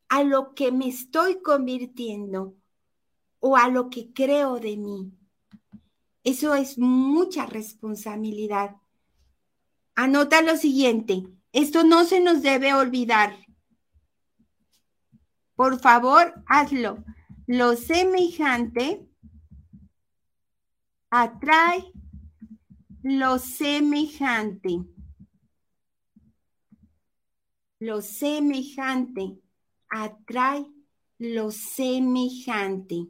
a 0.10 0.23
lo 0.23 0.54
que 0.54 0.71
me 0.71 0.88
estoy 0.88 1.41
convirtiendo 1.41 2.56
o 3.39 3.58
a 3.58 3.67
lo 3.67 3.89
que 3.89 4.13
creo 4.13 4.60
de 4.60 4.78
mí. 4.78 5.12
Eso 6.23 6.56
es 6.56 6.78
mucha 6.78 7.45
responsabilidad. 7.45 8.78
Anota 10.00 10.44
lo 10.44 10.56
siguiente, 10.58 11.24
esto 11.52 11.84
no 11.84 12.04
se 12.04 12.20
nos 12.20 12.44
debe 12.44 12.72
olvidar. 12.76 13.36
Por 15.56 15.80
favor, 15.80 16.36
hazlo. 16.46 17.04
Lo 17.48 17.76
semejante 17.76 19.10
atrae 21.10 21.92
lo 23.02 23.40
semejante. 23.40 24.86
Lo 27.80 28.04
semejante 28.04 29.42
atrae 29.90 30.68
lo 31.18 31.50
semejante. 31.50 33.08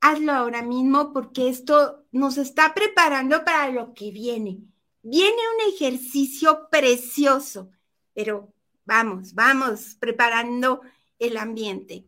Hazlo 0.00 0.32
ahora 0.32 0.62
mismo 0.62 1.12
porque 1.12 1.50
esto 1.50 2.06
nos 2.10 2.38
está 2.38 2.72
preparando 2.72 3.44
para 3.44 3.70
lo 3.70 3.92
que 3.92 4.12
viene. 4.12 4.69
Viene 5.02 5.36
un 5.54 5.72
ejercicio 5.72 6.68
precioso, 6.70 7.70
pero 8.12 8.52
vamos, 8.84 9.34
vamos 9.34 9.96
preparando 9.98 10.82
el 11.18 11.36
ambiente. 11.36 12.06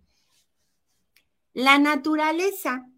La 1.55 1.78
naturaleza, 1.78 2.88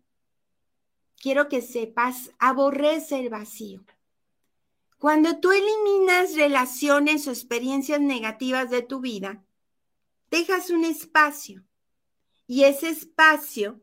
quiero 1.17 1.49
que 1.49 1.63
sepas, 1.63 2.31
aborrece 2.39 3.21
el 3.21 3.29
vacío. 3.29 3.85
Cuando 4.99 5.39
tú 5.39 5.53
eliminas 5.53 6.35
relaciones 6.35 7.29
o 7.29 7.31
experiencias 7.31 8.01
negativas 8.01 8.71
de 8.71 8.83
tu 8.83 9.01
vida, 9.01 9.45
dejas 10.31 10.71
un 10.71 10.85
espacio 10.85 11.63
y 12.47 12.65
ese 12.65 12.89
espacio 12.89 13.81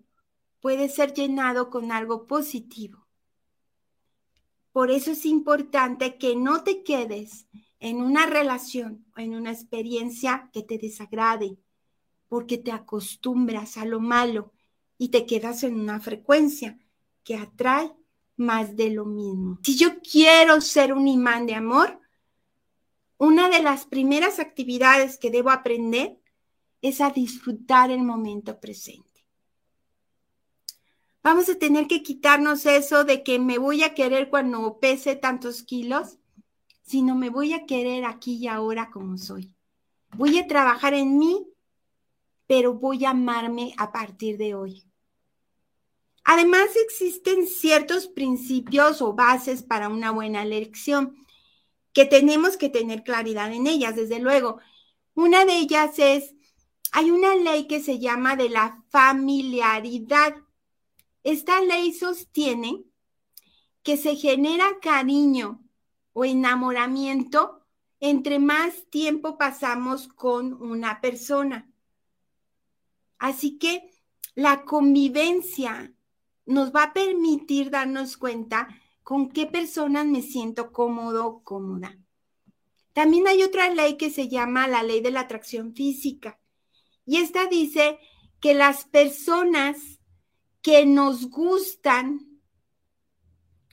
puede 0.62 0.90
ser 0.90 1.14
llenado 1.14 1.70
con 1.70 1.92
algo 1.92 2.28
positivo. 2.28 3.01
Por 4.72 4.92
eso 4.92 5.12
es 5.12 5.26
importante 5.26 6.18
que 6.18 6.36
no 6.36 6.64
te 6.64 6.84
quedes 6.84 7.48
en 7.80 8.02
una 8.02 8.26
relación 8.26 9.06
o 9.18 9.20
en 9.20 9.36
una 9.36 9.52
experiencia 9.52 10.50
que 10.54 10.64
te 10.64 10.78
desagrade, 10.78 11.58
porque 12.28 12.58
te 12.58 12.72
acostumbras 12.72 13.78
a 13.78 13.86
lo 13.86 14.00
malo 14.00 14.54
y 14.98 15.10
te 15.10 15.26
quedas 15.26 15.64
en 15.64 15.80
una 15.80 16.00
frecuencia 16.00 16.80
que 17.24 17.36
atrae 17.36 17.92
más 18.38 18.76
de 18.76 18.92
lo 18.92 19.06
mismo. 19.06 19.60
Si 19.64 19.76
yo 19.76 20.00
quiero 20.00 20.62
ser 20.62 20.94
un 20.94 21.08
imán 21.08 21.46
de 21.46 21.56
amor, 21.56 22.00
una 23.18 23.50
de 23.50 23.62
las 23.62 23.86
primeras 23.86 24.40
actividades 24.40 25.18
que 25.18 25.30
debo 25.30 25.50
aprender 25.50 26.20
es 26.82 27.02
a 27.02 27.12
disfrutar 27.12 27.92
el 27.92 28.02
momento 28.02 28.60
presente. 28.60 29.11
Vamos 31.24 31.50
a 31.50 31.56
tener 31.56 31.88
que 31.88 32.02
quitarnos 32.02 32.66
eso 32.66 33.04
de 33.04 33.22
que 33.24 33.38
me 33.38 33.60
voy 33.60 33.84
a 33.84 33.94
querer 33.94 34.30
cuando 34.30 34.80
pese 34.80 35.16
tantos 35.16 35.62
kilos, 35.62 36.18
sino 36.82 37.16
me 37.16 37.30
voy 37.30 37.54
a 37.54 37.66
querer 37.68 38.06
aquí 38.06 38.38
y 38.38 38.48
ahora 38.48 38.90
como 38.90 39.18
soy. 39.18 39.56
Voy 40.18 40.40
a 40.40 40.48
trabajar 40.48 40.96
en 40.96 41.20
mí, 41.20 41.48
pero 42.48 42.74
voy 42.74 43.06
a 43.06 43.12
amarme 43.12 43.74
a 43.78 43.92
partir 43.92 44.38
de 44.38 44.56
hoy. 44.56 44.84
Además, 46.24 46.70
existen 46.76 47.48
ciertos 47.48 48.08
principios 48.08 49.02
o 49.02 49.14
bases 49.14 49.64
para 49.64 49.90
una 49.90 50.12
buena 50.12 50.42
elección 50.42 51.16
que 51.94 52.06
tenemos 52.06 52.58
que 52.58 52.70
tener 52.70 53.04
claridad 53.04 53.52
en 53.54 53.68
ellas, 53.68 53.96
desde 53.96 54.20
luego. 54.20 54.60
Una 55.14 55.46
de 55.46 55.58
ellas 55.58 56.00
es, 56.00 56.34
hay 56.92 57.12
una 57.12 57.36
ley 57.36 57.68
que 57.68 57.80
se 57.80 58.00
llama 58.00 58.36
de 58.36 58.50
la 58.50 58.84
familiaridad 58.90 60.36
esta 61.24 61.62
ley 61.62 61.94
sostiene 61.94 62.84
que 63.84 63.98
se 63.98 64.16
genera 64.16 64.80
cariño 64.82 65.64
o 66.14 66.26
enamoramiento 66.26 67.62
entre 68.00 68.40
más 68.40 68.90
tiempo 68.90 69.38
pasamos 69.38 70.08
con 70.08 70.54
una 70.54 71.02
persona. 71.02 71.72
Así 73.20 73.60
que 73.60 73.92
la 74.34 74.66
convivencia 74.66 75.94
nos 76.46 76.74
va 76.74 76.84
a 76.84 76.94
permitir 76.94 77.70
darnos 77.70 78.18
cuenta 78.18 78.68
con 79.04 79.30
qué 79.30 79.46
personas 79.46 80.08
me 80.08 80.24
siento 80.24 80.72
cómodo, 80.72 81.44
cómoda. 81.44 81.98
También 82.94 83.28
hay 83.28 83.44
otra 83.44 83.70
ley 83.70 83.98
que 83.98 84.10
se 84.10 84.28
llama 84.28 84.68
la 84.68 84.84
ley 84.84 85.02
de 85.02 85.12
la 85.12 85.22
atracción 85.22 85.76
física. 85.76 86.40
Y 87.06 87.18
esta 87.18 87.46
dice 87.46 88.00
que 88.40 88.56
las 88.56 88.86
personas 88.86 90.01
que 90.62 90.86
nos 90.86 91.30
gustan, 91.30 92.40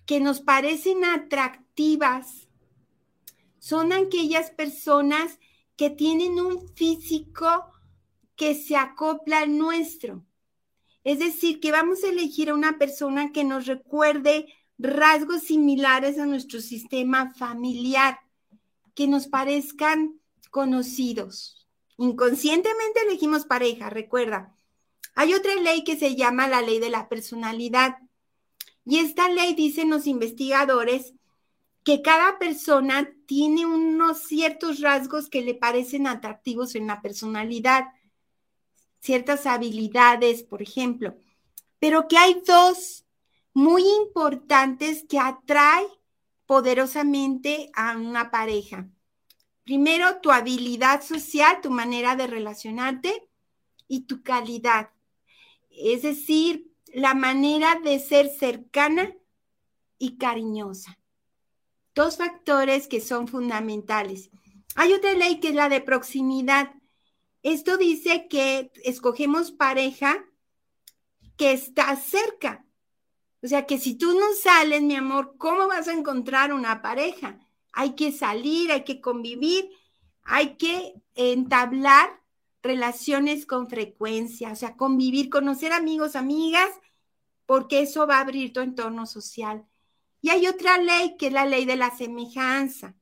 que 0.06 0.20
nos 0.20 0.40
parecen 0.40 1.04
atractivas, 1.04 2.48
son 3.58 3.92
aquellas 3.92 4.50
personas 4.50 5.38
que 5.76 5.90
tienen 5.90 6.40
un 6.40 6.68
físico 6.74 7.70
que 8.36 8.54
se 8.54 8.76
acopla 8.76 9.40
al 9.40 9.58
nuestro. 9.58 10.24
Es 11.04 11.18
decir, 11.18 11.60
que 11.60 11.72
vamos 11.72 12.02
a 12.04 12.08
elegir 12.08 12.50
a 12.50 12.54
una 12.54 12.78
persona 12.78 13.32
que 13.32 13.44
nos 13.44 13.66
recuerde 13.66 14.46
rasgos 14.78 15.42
similares 15.42 16.18
a 16.18 16.26
nuestro 16.26 16.60
sistema 16.60 17.34
familiar, 17.34 18.18
que 18.94 19.08
nos 19.08 19.26
parezcan 19.26 20.20
conocidos. 20.50 21.66
Inconscientemente 21.96 23.00
elegimos 23.06 23.44
pareja, 23.44 23.90
recuerda. 23.90 24.57
Hay 25.18 25.34
otra 25.34 25.56
ley 25.56 25.82
que 25.82 25.96
se 25.96 26.14
llama 26.14 26.46
la 26.46 26.62
ley 26.62 26.78
de 26.78 26.90
la 26.90 27.08
personalidad. 27.08 27.96
Y 28.84 29.00
esta 29.00 29.28
ley 29.28 29.52
dicen 29.52 29.90
los 29.90 30.06
investigadores 30.06 31.12
que 31.82 32.02
cada 32.02 32.38
persona 32.38 33.10
tiene 33.26 33.66
unos 33.66 34.22
ciertos 34.22 34.78
rasgos 34.78 35.28
que 35.28 35.42
le 35.42 35.54
parecen 35.54 36.06
atractivos 36.06 36.76
en 36.76 36.86
la 36.86 37.02
personalidad 37.02 37.86
ciertas 39.00 39.44
habilidades, 39.46 40.44
por 40.44 40.62
ejemplo, 40.62 41.16
pero 41.80 42.06
que 42.06 42.16
hay 42.16 42.40
dos 42.46 43.04
muy 43.52 43.82
importantes 44.00 45.04
que 45.08 45.18
atrae 45.18 45.84
poderosamente 46.46 47.72
a 47.74 47.96
una 47.96 48.30
pareja. 48.30 48.88
Primero, 49.64 50.20
tu 50.20 50.30
habilidad 50.30 51.02
social, 51.02 51.60
tu 51.60 51.72
manera 51.72 52.14
de 52.14 52.28
relacionarte 52.28 53.28
y 53.88 54.02
tu 54.02 54.22
calidad. 54.22 54.90
Es 55.78 56.02
decir, 56.02 56.72
la 56.92 57.14
manera 57.14 57.78
de 57.84 57.98
ser 57.98 58.28
cercana 58.28 59.14
y 59.98 60.16
cariñosa. 60.16 60.98
Dos 61.94 62.16
factores 62.16 62.88
que 62.88 63.00
son 63.00 63.28
fundamentales. 63.28 64.30
Hay 64.74 64.92
otra 64.92 65.14
ley 65.14 65.40
que 65.40 65.48
es 65.48 65.54
la 65.54 65.68
de 65.68 65.80
proximidad. 65.80 66.74
Esto 67.42 67.76
dice 67.76 68.28
que 68.28 68.70
escogemos 68.84 69.50
pareja 69.50 70.24
que 71.36 71.52
está 71.52 71.94
cerca. 71.96 72.64
O 73.42 73.46
sea 73.46 73.66
que 73.66 73.78
si 73.78 73.94
tú 73.94 74.12
no 74.18 74.34
sales, 74.34 74.82
mi 74.82 74.96
amor, 74.96 75.36
¿cómo 75.38 75.68
vas 75.68 75.88
a 75.88 75.92
encontrar 75.92 76.52
una 76.52 76.82
pareja? 76.82 77.38
Hay 77.72 77.94
que 77.94 78.10
salir, 78.10 78.72
hay 78.72 78.84
que 78.84 79.00
convivir, 79.00 79.70
hay 80.22 80.56
que 80.56 80.94
entablar 81.14 82.17
relaciones 82.68 83.46
con 83.46 83.68
frecuencia, 83.68 84.52
o 84.52 84.56
sea, 84.56 84.76
convivir, 84.76 85.30
conocer 85.30 85.72
amigos, 85.72 86.14
amigas, 86.16 86.68
porque 87.46 87.80
eso 87.80 88.06
va 88.06 88.18
a 88.18 88.20
abrir 88.20 88.52
tu 88.52 88.60
entorno 88.60 89.06
social. 89.06 89.66
Y 90.20 90.28
hay 90.28 90.46
otra 90.46 90.76
ley 90.78 91.16
que 91.16 91.28
es 91.28 91.32
la 91.32 91.46
ley 91.46 91.64
de 91.64 91.76
la 91.76 91.96
semejanza, 91.96 92.94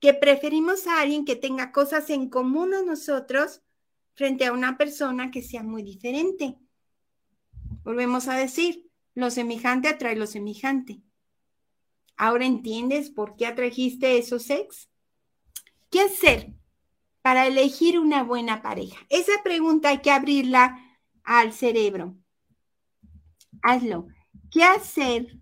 que 0.00 0.12
preferimos 0.12 0.86
a 0.86 1.00
alguien 1.00 1.24
que 1.24 1.34
tenga 1.34 1.72
cosas 1.72 2.10
en 2.10 2.28
común 2.28 2.74
a 2.74 2.82
nosotros 2.82 3.62
frente 4.14 4.44
a 4.44 4.52
una 4.52 4.76
persona 4.76 5.30
que 5.30 5.42
sea 5.42 5.62
muy 5.62 5.82
diferente. 5.82 6.58
Volvemos 7.82 8.28
a 8.28 8.34
decir, 8.34 8.90
lo 9.14 9.30
semejante 9.30 9.88
atrae 9.88 10.14
lo 10.14 10.26
semejante. 10.26 11.00
¿Ahora 12.18 12.44
entiendes 12.44 13.08
por 13.08 13.36
qué 13.36 13.46
atrajiste 13.46 14.18
esos 14.18 14.50
ex? 14.50 14.90
¿Qué 15.90 16.00
hacer 16.00 16.52
para 17.26 17.48
elegir 17.48 17.98
una 17.98 18.22
buena 18.22 18.62
pareja? 18.62 18.98
Esa 19.08 19.32
pregunta 19.42 19.88
hay 19.88 19.98
que 19.98 20.12
abrirla 20.12 20.78
al 21.24 21.52
cerebro. 21.52 22.14
Hazlo. 23.62 24.06
¿Qué 24.48 24.62
hacer 24.62 25.36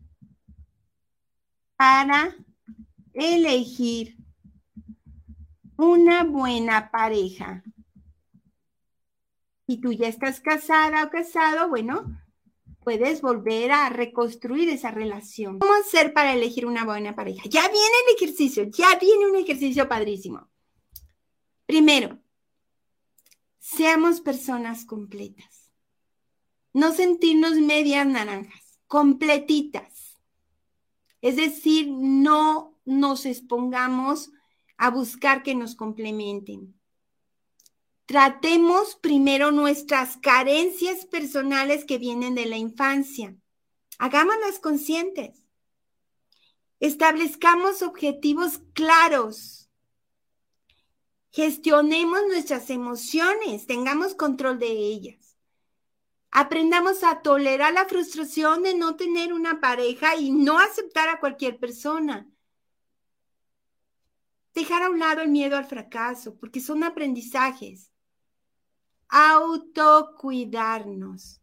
para 1.77 2.35
elegir 3.13 4.17
una 5.77 6.25
buena 6.25 6.91
pareja? 6.91 7.63
Si 9.67 9.77
tú 9.77 9.93
ya 9.93 10.09
estás 10.09 10.41
casada 10.41 11.05
o 11.05 11.11
casado, 11.11 11.69
bueno, 11.69 12.19
puedes 12.83 13.21
volver 13.21 13.73
a 13.73 13.91
reconstruir 13.91 14.71
esa 14.71 14.91
relación. 14.91 15.59
¿Cómo 15.59 15.75
hacer 15.75 16.15
para 16.15 16.33
elegir 16.33 16.65
una 16.65 16.87
buena 16.87 17.15
pareja? 17.15 17.43
Ya 17.51 17.69
viene 17.69 17.97
el 18.09 18.17
ejercicio, 18.17 18.65
ya 18.71 18.99
viene 18.99 19.27
un 19.27 19.37
ejercicio 19.37 19.87
padrísimo. 19.87 20.49
Primero, 21.67 22.19
seamos 23.59 24.21
personas 24.21 24.85
completas. 24.85 25.73
No 26.73 26.93
sentirnos 26.93 27.55
medias 27.55 28.07
naranjas, 28.07 28.79
completitas. 28.87 30.19
Es 31.21 31.37
decir, 31.37 31.89
no 31.89 32.79
nos 32.85 33.27
expongamos 33.27 34.31
a 34.77 34.91
buscar 34.91 35.43
que 35.43 35.55
nos 35.55 35.75
complementen 35.75 36.75
tratemos 38.07 38.97
primero 38.97 39.51
nuestras 39.51 40.17
carencias 40.19 41.07
personales 41.07 41.85
que 41.85 41.99
vienen 41.99 42.35
de 42.35 42.47
la 42.47 42.57
infancia. 42.57 43.37
Hagámoslas 43.99 44.59
conscientes. 44.59 45.43
Establezcamos 46.81 47.83
objetivos 47.83 48.61
claros. 48.75 49.64
Gestionemos 51.35 52.21
nuestras 52.29 52.71
emociones, 52.71 53.67
tengamos 53.67 54.15
control 54.15 54.61
de 54.61 54.69
ellas. 54.69 55.37
Aprendamos 56.31 57.03
a 57.03 57.23
tolerar 57.23 57.75
la 57.75 57.87
frustración 57.87 58.63
de 58.63 58.77
no 58.77 58.95
tener 58.95 59.33
una 59.33 59.61
pareja 59.61 60.15
y 60.15 60.31
no 60.31 60.61
aceptar 60.61 61.09
a 61.09 61.19
cualquier 61.19 61.59
persona. 61.59 62.31
Dejar 64.55 64.85
a 64.85 64.91
un 64.91 65.01
lado 65.01 65.23
el 65.23 65.31
miedo 65.31 65.57
al 65.57 65.65
fracaso, 65.65 66.37
porque 66.37 66.61
son 66.61 66.85
aprendizajes 66.85 67.91
autocuidarnos 69.09 71.41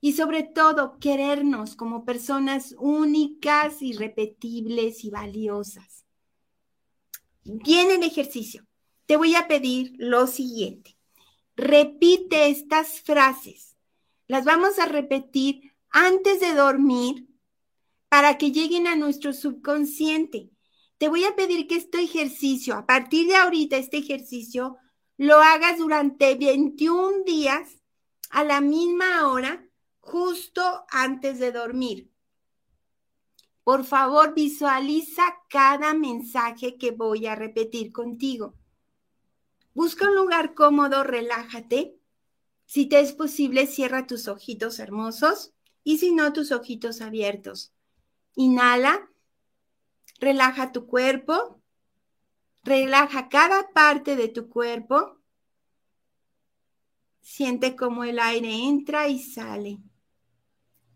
y 0.00 0.12
sobre 0.12 0.44
todo 0.44 1.00
querernos 1.00 1.74
como 1.74 2.04
personas 2.04 2.76
únicas, 2.78 3.82
irrepetibles 3.82 5.02
y 5.02 5.10
valiosas. 5.10 6.04
Viene 7.42 7.96
el 7.96 8.04
ejercicio. 8.04 8.67
Te 9.08 9.16
voy 9.16 9.34
a 9.36 9.48
pedir 9.48 9.94
lo 9.96 10.26
siguiente. 10.26 10.98
Repite 11.56 12.50
estas 12.50 13.00
frases. 13.00 13.74
Las 14.26 14.44
vamos 14.44 14.78
a 14.78 14.84
repetir 14.84 15.72
antes 15.88 16.40
de 16.40 16.52
dormir 16.52 17.26
para 18.10 18.36
que 18.36 18.52
lleguen 18.52 18.86
a 18.86 18.96
nuestro 18.96 19.32
subconsciente. 19.32 20.50
Te 20.98 21.08
voy 21.08 21.24
a 21.24 21.34
pedir 21.34 21.66
que 21.66 21.76
este 21.76 22.02
ejercicio, 22.02 22.74
a 22.74 22.84
partir 22.84 23.28
de 23.28 23.36
ahorita, 23.36 23.78
este 23.78 23.96
ejercicio, 23.96 24.76
lo 25.16 25.36
hagas 25.38 25.78
durante 25.78 26.34
21 26.34 27.24
días 27.24 27.78
a 28.28 28.44
la 28.44 28.60
misma 28.60 29.26
hora, 29.26 29.66
justo 30.00 30.84
antes 30.90 31.38
de 31.38 31.52
dormir. 31.52 32.12
Por 33.64 33.86
favor, 33.86 34.34
visualiza 34.34 35.22
cada 35.48 35.94
mensaje 35.94 36.76
que 36.76 36.90
voy 36.90 37.24
a 37.24 37.34
repetir 37.34 37.90
contigo. 37.90 38.57
Busca 39.78 40.08
un 40.08 40.16
lugar 40.16 40.54
cómodo, 40.54 41.04
relájate. 41.04 41.96
Si 42.66 42.86
te 42.86 42.98
es 42.98 43.12
posible, 43.12 43.68
cierra 43.68 44.08
tus 44.08 44.26
ojitos 44.26 44.80
hermosos 44.80 45.52
y 45.84 45.98
si 45.98 46.10
no, 46.10 46.32
tus 46.32 46.50
ojitos 46.50 47.00
abiertos. 47.00 47.72
Inhala, 48.34 49.08
relaja 50.18 50.72
tu 50.72 50.84
cuerpo, 50.88 51.62
Relaja 52.64 53.28
cada 53.28 53.70
parte 53.72 54.16
de 54.16 54.26
tu 54.26 54.48
cuerpo. 54.48 55.20
Siente 57.20 57.76
cómo 57.76 58.02
el 58.02 58.18
aire 58.18 58.52
entra 58.52 59.06
y 59.06 59.20
sale. 59.20 59.78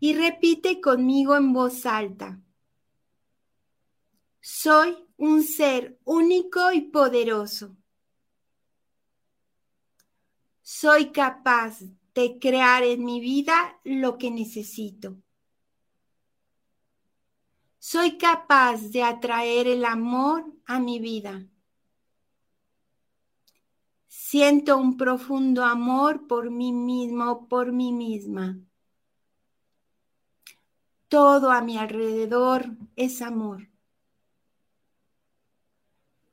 Y 0.01 0.13
repite 0.13 0.81
conmigo 0.81 1.37
en 1.37 1.53
voz 1.53 1.85
alta. 1.85 2.41
Soy 4.41 5.07
un 5.15 5.41
ser 5.41 5.97
único 6.03 6.73
y 6.73 6.81
poderoso. 6.81 7.77
Soy 10.63 11.11
capaz 11.11 11.81
de 12.15 12.39
crear 12.39 12.83
en 12.83 13.03
mi 13.03 13.19
vida 13.19 13.79
lo 13.83 14.17
que 14.17 14.31
necesito. 14.31 15.17
Soy 17.79 18.17
capaz 18.17 18.89
de 18.91 19.03
atraer 19.03 19.67
el 19.67 19.83
amor 19.83 20.45
a 20.65 20.79
mi 20.79 20.99
vida. 20.99 21.45
Siento 24.07 24.77
un 24.77 24.95
profundo 24.95 25.65
amor 25.65 26.27
por 26.27 26.49
mí 26.49 26.71
mismo, 26.71 27.49
por 27.49 27.73
mí 27.73 27.91
misma. 27.91 28.57
Todo 31.09 31.51
a 31.51 31.61
mi 31.61 31.77
alrededor 31.77 32.65
es 32.95 33.21
amor. 33.21 33.69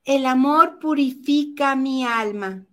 El 0.05 0.25
amor 0.25 0.79
purifica 0.79 1.75
mi 1.75 2.07
alma. 2.07 2.65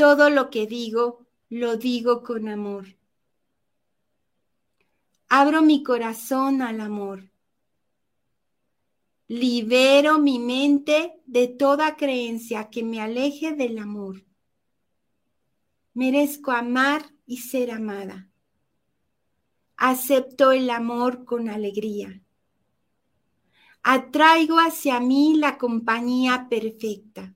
Todo 0.00 0.30
lo 0.30 0.48
que 0.48 0.66
digo, 0.66 1.26
lo 1.50 1.76
digo 1.76 2.22
con 2.22 2.48
amor. 2.48 2.96
Abro 5.28 5.60
mi 5.60 5.82
corazón 5.82 6.62
al 6.62 6.80
amor. 6.80 7.30
Libero 9.28 10.18
mi 10.18 10.38
mente 10.38 11.20
de 11.26 11.48
toda 11.48 11.98
creencia 11.98 12.70
que 12.70 12.82
me 12.82 13.02
aleje 13.02 13.52
del 13.52 13.76
amor. 13.76 14.24
Merezco 15.92 16.50
amar 16.50 17.02
y 17.26 17.36
ser 17.36 17.70
amada. 17.70 18.30
Acepto 19.76 20.52
el 20.52 20.70
amor 20.70 21.26
con 21.26 21.50
alegría. 21.50 22.22
Atraigo 23.82 24.60
hacia 24.60 24.98
mí 24.98 25.36
la 25.36 25.58
compañía 25.58 26.46
perfecta. 26.48 27.34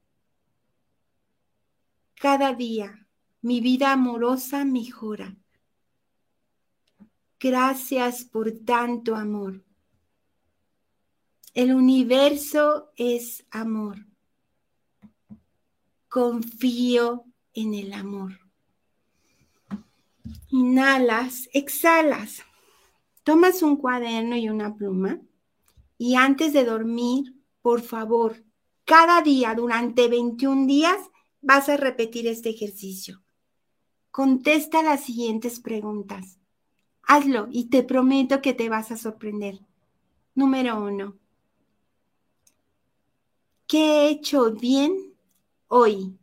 Cada 2.25 2.55
día 2.55 3.07
mi 3.43 3.61
vida 3.61 3.93
amorosa 3.93 4.64
mejora. 4.64 5.37
Gracias 7.39 8.25
por 8.25 8.51
tanto 8.64 9.14
amor. 9.14 9.62
El 11.53 11.75
universo 11.75 12.93
es 12.97 13.45
amor. 13.51 14.07
Confío 16.09 17.27
en 17.53 17.75
el 17.75 17.93
amor. 17.93 18.41
Inhalas, 20.49 21.51
exhalas. 21.53 22.43
Tomas 23.22 23.61
un 23.61 23.77
cuaderno 23.77 24.35
y 24.35 24.49
una 24.49 24.75
pluma 24.75 25.20
y 25.99 26.14
antes 26.14 26.55
de 26.55 26.64
dormir, 26.64 27.35
por 27.61 27.83
favor, 27.83 28.43
cada 28.87 29.20
día 29.20 29.55
durante 29.55 30.09
21 30.09 30.66
días 30.66 31.11
vas 31.45 31.69
a 31.69 31.77
repetir 31.77 32.27
este 32.27 32.51
ejercicio. 32.51 33.23
Contesta 34.11 34.83
las 34.83 35.05
siguientes 35.05 35.61
preguntas. 35.61 36.39
Hazlo 37.03 37.49
y 37.51 37.67
te 37.67 37.83
prometo 37.83 38.41
que 38.41 38.55
te 38.55 38.69
vas 38.69 38.91
a 38.91 38.97
sorprender. 38.97 39.61
Número 40.35 40.83
uno. 40.83 41.17
¿Qué 43.67 43.79
he 43.79 44.11
hecho 44.11 44.53
bien 44.53 45.15
hoy? 45.69 46.19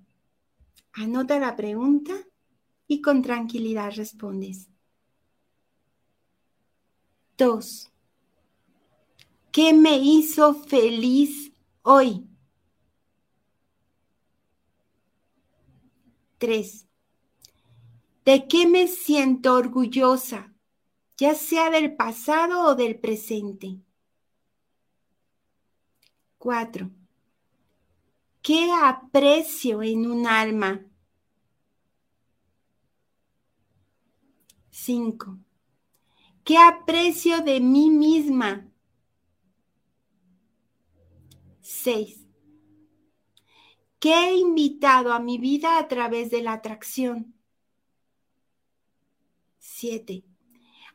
Anota 0.94 1.40
la 1.40 1.56
pregunta 1.56 2.14
y 2.88 3.02
con 3.02 3.22
tranquilidad 3.22 3.94
respondes. 3.96 4.70
Dos. 7.38 7.92
¿Qué 9.52 9.74
me 9.74 9.98
hizo 9.98 10.54
feliz 10.54 11.52
hoy? 11.84 12.31
3. 16.42 16.88
¿De 18.26 18.48
qué 18.48 18.66
me 18.66 18.88
siento 18.88 19.54
orgullosa, 19.54 20.52
ya 21.16 21.36
sea 21.36 21.70
del 21.70 21.96
pasado 21.96 22.66
o 22.66 22.74
del 22.74 23.00
presente? 23.00 23.80
4. 26.40 26.90
¿Qué 28.42 28.72
aprecio 28.72 29.84
en 29.84 30.10
un 30.10 30.26
alma? 30.26 30.84
5. 34.72 35.38
¿Qué 36.44 36.58
aprecio 36.58 37.42
de 37.42 37.60
mí 37.60 37.92
misma? 37.92 38.68
6. 41.62 42.31
¿Qué 44.02 44.16
he 44.16 44.36
invitado 44.36 45.14
a 45.14 45.20
mi 45.20 45.38
vida 45.38 45.78
a 45.78 45.88
través 45.88 46.32
de 46.32 46.42
la 46.42 46.54
atracción? 46.54 47.36
7. 49.60 50.24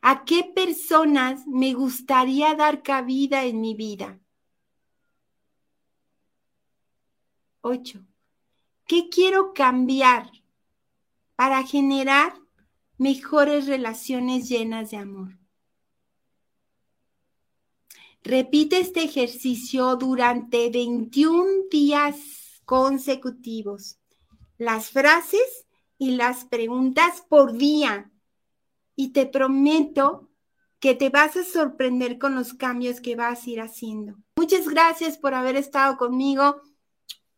¿A 0.01 0.25
qué 0.25 0.43
personas 0.43 1.47
me 1.47 1.73
gustaría 1.73 2.57
dar 2.57 2.83
cabida 2.83 3.45
en 3.45 3.61
mi 3.61 3.77
vida? 3.77 4.19
8. 7.61 8.05
¿Qué 8.89 9.09
quiero 9.09 9.55
cambiar 9.55 10.29
para 11.37 11.63
generar 11.63 12.35
mejores 12.99 13.69
relaciones 13.69 14.49
llenas 14.49 14.91
de 14.91 14.97
amor? 14.97 15.39
Repite 18.25 18.81
este 18.81 19.05
ejercicio 19.05 19.95
durante 19.95 20.71
21 20.71 21.69
días 21.71 22.46
consecutivos. 22.67 23.99
Las 24.59 24.91
frases 24.91 25.67
y 25.97 26.17
las 26.17 26.45
preguntas 26.45 27.23
por 27.27 27.55
día. 27.55 28.11
Y 28.95 29.13
te 29.13 29.25
prometo 29.25 30.29
que 30.79 30.95
te 30.95 31.09
vas 31.09 31.37
a 31.37 31.45
sorprender 31.45 32.19
con 32.19 32.35
los 32.35 32.53
cambios 32.53 33.01
que 33.01 33.17
vas 33.17 33.47
a 33.47 33.51
ir 33.51 33.61
haciendo. 33.61 34.17
Muchas 34.37 34.69
gracias 34.69 35.17
por 35.17 35.33
haber 35.33 35.57
estado 35.57 35.97
conmigo. 35.97 36.61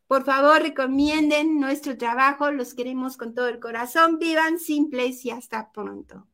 Por 0.08 0.24
favor, 0.24 0.62
recomienden 0.62 1.60
nuestro 1.60 1.96
trabajo. 1.96 2.50
Los 2.50 2.74
queremos 2.74 3.16
con 3.16 3.34
todo 3.34 3.48
el 3.48 3.60
corazón. 3.60 4.18
Vivan 4.18 4.58
simples 4.58 5.24
y 5.24 5.30
hasta 5.30 5.70
pronto. 5.70 6.26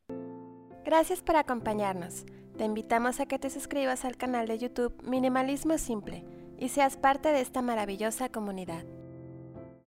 Gracias 0.84 1.22
por 1.22 1.36
acompañarnos. 1.36 2.24
Te 2.56 2.64
invitamos 2.64 3.18
a 3.18 3.26
que 3.26 3.38
te 3.38 3.50
suscribas 3.50 4.04
al 4.04 4.16
canal 4.16 4.46
de 4.46 4.58
YouTube 4.58 4.94
Minimalismo 5.02 5.76
Simple 5.76 6.33
y 6.58 6.68
seas 6.68 6.96
parte 6.96 7.30
de 7.30 7.40
esta 7.40 7.62
maravillosa 7.62 8.28
comunidad. 8.28 8.84